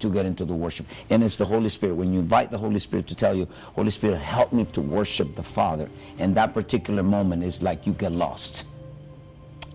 to 0.00 0.12
get 0.12 0.26
into 0.26 0.44
the 0.44 0.52
worship. 0.52 0.84
And 1.08 1.24
it's 1.24 1.38
the 1.38 1.46
Holy 1.46 1.70
Spirit. 1.70 1.94
When 1.94 2.12
you 2.12 2.20
invite 2.20 2.50
the 2.50 2.58
Holy 2.58 2.80
Spirit 2.80 3.06
to 3.06 3.14
tell 3.14 3.34
you, 3.34 3.48
Holy 3.74 3.88
Spirit, 3.88 4.18
help 4.18 4.52
me 4.52 4.66
to 4.72 4.82
worship 4.82 5.36
the 5.36 5.42
Father, 5.42 5.88
and 6.18 6.34
that 6.34 6.52
particular 6.52 7.02
moment 7.02 7.44
is 7.44 7.62
like 7.62 7.86
you 7.86 7.94
get 7.94 8.12
lost. 8.12 8.66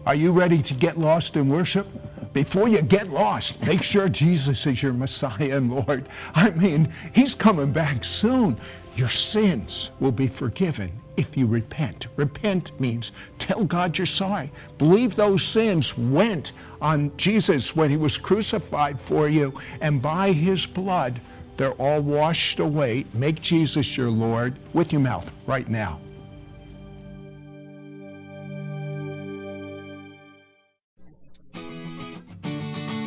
Are 0.06 0.16
you 0.16 0.32
ready 0.32 0.64
to 0.64 0.74
get 0.74 0.98
lost 0.98 1.38
in 1.38 1.48
worship? 1.48 1.88
Before 2.34 2.68
you 2.68 2.82
get 2.82 3.10
lost, 3.10 3.62
make 3.66 3.84
sure 3.84 4.10
Jesus 4.10 4.66
is 4.66 4.82
your 4.82 4.94
Messiah 4.94 5.58
and 5.58 5.72
Lord. 5.72 6.10
I 6.34 6.50
mean, 6.52 6.92
He's 7.14 7.36
coming 7.36 7.72
back 7.72 8.04
soon. 8.04 8.58
Your 8.96 9.10
sins 9.10 9.92
will 10.00 10.12
be 10.12 10.28
forgiven 10.28 10.92
if 11.18 11.38
you 11.38 11.46
repent. 11.46 12.08
Repent 12.16 12.78
means 12.80 13.12
tell 13.38 13.64
God 13.64 13.98
you're 13.98 14.08
sorry. 14.08 14.52
Believe 14.80 15.16
those 15.16 15.44
sins 15.44 15.96
went 15.98 16.54
on 16.82 17.16
Jesus 17.18 17.76
when 17.76 17.92
He 17.92 17.98
was 17.98 18.18
crucified 18.18 19.00
for 19.00 19.28
you, 19.28 19.54
and 19.82 20.02
by 20.02 20.32
His 20.32 20.66
blood, 20.66 21.22
they're 21.58 21.74
all 21.74 22.02
washed 22.02 22.60
away. 22.60 23.06
Make 23.14 23.42
Jesus 23.42 23.98
your 23.98 24.10
Lord 24.10 24.56
with 24.74 24.92
your 24.92 25.02
mouth 25.02 25.30
right 25.46 25.70
now. 25.70 26.00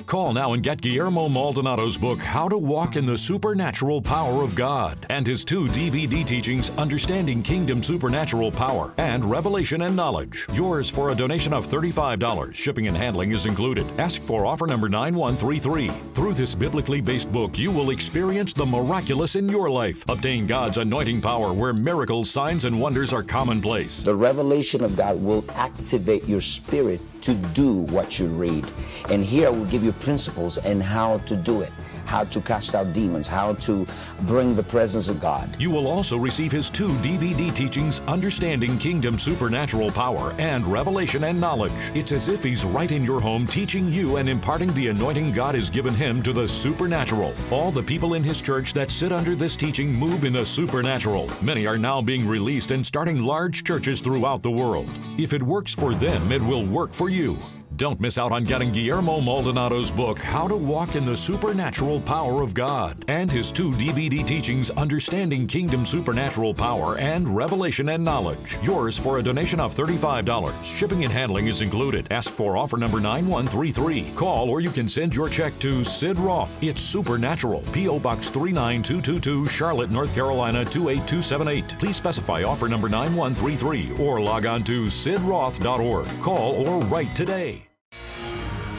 Call 0.06 0.34
now 0.34 0.52
and 0.52 0.62
get 0.62 0.82
Guillermo 0.82 1.28
Maldonado's 1.28 1.96
book, 1.96 2.20
How 2.20 2.46
to 2.48 2.58
Walk 2.58 2.96
in 2.96 3.06
the 3.06 3.16
Supernatural 3.16 4.02
Power 4.02 4.42
of 4.42 4.54
God, 4.54 5.06
and 5.08 5.26
his 5.26 5.44
two 5.44 5.64
DVD 5.68 6.26
teachings, 6.26 6.70
Understanding 6.76 7.42
Kingdom 7.42 7.82
Supernatural 7.82 8.52
Power 8.52 8.92
and 8.98 9.24
Revelation 9.24 9.82
and 9.82 9.96
Knowledge. 9.96 10.46
Yours 10.52 10.90
for 10.90 11.10
a 11.10 11.14
donation 11.14 11.54
of 11.54 11.66
$35. 11.66 12.54
Shipping 12.54 12.86
and 12.86 12.96
handling 12.96 13.32
is 13.32 13.46
included. 13.46 13.86
Ask 13.98 14.22
for 14.22 14.44
offer 14.44 14.66
number 14.66 14.88
9133. 14.90 15.88
Through 16.12 16.34
this 16.34 16.54
biblically 16.54 17.00
based 17.00 17.32
book, 17.32 17.58
you 17.58 17.70
will 17.70 17.90
experience 17.90 18.52
the 18.52 18.66
miraculous 18.66 19.36
in 19.36 19.48
your 19.48 19.70
life. 19.70 20.04
Obtain 20.08 20.46
God's 20.46 20.78
anointing 20.78 21.22
power 21.22 21.52
where 21.54 21.72
miracles, 21.72 22.28
signs, 22.30 22.66
and 22.66 22.78
wonders 22.78 23.12
are 23.12 23.22
commonplace. 23.22 24.02
The 24.02 24.14
revelation 24.14 24.84
of 24.84 24.96
God 24.96 25.22
will 25.22 25.44
activate 25.52 26.28
your 26.28 26.42
spirit 26.42 27.00
to 27.24 27.34
do 27.34 27.72
what 27.72 28.18
you 28.18 28.26
read. 28.26 28.66
And 29.10 29.24
here 29.24 29.46
I 29.46 29.50
will 29.50 29.64
give 29.66 29.82
you 29.82 29.92
principles 29.92 30.58
and 30.58 30.82
how 30.82 31.18
to 31.18 31.36
do 31.36 31.62
it, 31.62 31.72
how 32.06 32.24
to 32.24 32.40
cast 32.40 32.74
out 32.74 32.92
demons, 32.92 33.28
how 33.28 33.54
to 33.54 33.86
bring 34.22 34.54
the 34.54 34.62
presence 34.62 35.08
of 35.08 35.20
God. 35.20 35.54
You 35.58 35.70
will 35.70 35.86
also 35.86 36.16
receive 36.16 36.52
his 36.52 36.70
two 36.70 36.88
DVD 36.98 37.54
teachings, 37.54 38.00
Understanding 38.06 38.78
Kingdom 38.78 39.18
Supernatural 39.18 39.90
Power 39.90 40.34
and 40.38 40.66
Revelation 40.66 41.24
and 41.24 41.40
Knowledge. 41.40 41.72
It's 41.94 42.12
as 42.12 42.28
if 42.28 42.42
he's 42.42 42.64
right 42.64 42.90
in 42.90 43.04
your 43.04 43.20
home 43.20 43.46
teaching 43.46 43.92
you 43.92 44.16
and 44.16 44.28
imparting 44.28 44.72
the 44.74 44.88
anointing 44.88 45.32
God 45.32 45.54
has 45.54 45.70
given 45.70 45.94
him 45.94 46.22
to 46.22 46.32
the 46.32 46.46
supernatural. 46.46 47.34
All 47.50 47.70
the 47.70 47.82
people 47.82 48.14
in 48.14 48.22
his 48.22 48.40
church 48.40 48.72
that 48.74 48.90
sit 48.90 49.12
under 49.12 49.34
this 49.34 49.56
teaching 49.56 49.92
move 49.92 50.24
in 50.24 50.32
the 50.32 50.44
supernatural. 50.44 51.30
Many 51.42 51.66
are 51.66 51.78
now 51.78 52.00
being 52.00 52.26
released 52.26 52.70
and 52.70 52.84
starting 52.84 53.22
large 53.22 53.64
churches 53.64 54.00
throughout 54.00 54.42
the 54.42 54.50
world. 54.50 54.88
If 55.18 55.32
it 55.32 55.42
works 55.42 55.72
for 55.72 55.94
them, 55.94 56.32
it 56.32 56.42
will 56.42 56.64
work 56.64 56.92
for 56.92 57.08
you. 57.08 57.38
Don't 57.76 57.98
miss 57.98 58.18
out 58.18 58.30
on 58.30 58.44
getting 58.44 58.70
Guillermo 58.70 59.20
Maldonado's 59.20 59.90
book, 59.90 60.20
How 60.20 60.46
to 60.46 60.54
Walk 60.54 60.94
in 60.94 61.04
the 61.04 61.16
Supernatural 61.16 62.00
Power 62.00 62.40
of 62.40 62.54
God, 62.54 63.04
and 63.08 63.32
his 63.32 63.50
two 63.50 63.72
DVD 63.72 64.24
teachings, 64.24 64.70
Understanding 64.70 65.48
Kingdom 65.48 65.84
Supernatural 65.84 66.54
Power 66.54 66.96
and 66.98 67.28
Revelation 67.28 67.88
and 67.88 68.04
Knowledge. 68.04 68.58
Yours 68.62 68.96
for 68.96 69.18
a 69.18 69.22
donation 69.22 69.58
of 69.58 69.74
$35. 69.74 70.62
Shipping 70.62 71.02
and 71.02 71.12
handling 71.12 71.48
is 71.48 71.62
included. 71.62 72.06
Ask 72.12 72.30
for 72.30 72.56
offer 72.56 72.76
number 72.76 73.00
9133. 73.00 74.14
Call 74.14 74.50
or 74.50 74.60
you 74.60 74.70
can 74.70 74.88
send 74.88 75.16
your 75.16 75.28
check 75.28 75.58
to 75.58 75.82
Sid 75.82 76.16
Roth. 76.18 76.62
It's 76.62 76.80
Supernatural. 76.80 77.62
P.O. 77.72 77.98
Box 77.98 78.28
39222, 78.28 79.48
Charlotte, 79.48 79.90
North 79.90 80.14
Carolina 80.14 80.64
28278. 80.64 81.76
Please 81.80 81.96
specify 81.96 82.44
offer 82.44 82.68
number 82.68 82.88
9133 82.88 84.04
or 84.04 84.20
log 84.20 84.46
on 84.46 84.62
to 84.62 84.84
sidroth.org. 84.84 86.06
Call 86.22 86.68
or 86.68 86.80
write 86.84 87.12
today. 87.16 87.64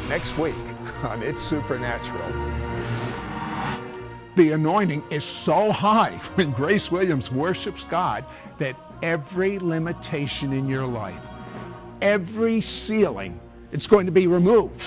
Next 0.10 0.38
week 0.38 0.56
on 1.04 1.24
It's 1.24 1.42
Supernatural. 1.42 2.32
The 4.36 4.52
anointing 4.52 5.04
is 5.10 5.24
so 5.24 5.72
high 5.72 6.18
when 6.36 6.52
Grace 6.52 6.92
Williams 6.92 7.32
worships 7.32 7.84
God 7.86 8.26
that 8.58 8.76
every 9.02 9.60
limitation 9.60 10.54
in 10.54 10.68
your 10.68 10.86
life, 10.86 11.28
every 12.02 12.62
ceiling, 12.62 13.40
it's 13.72 13.88
going 13.88 14.06
to 14.06 14.12
be 14.12 14.28
removed. 14.28 14.84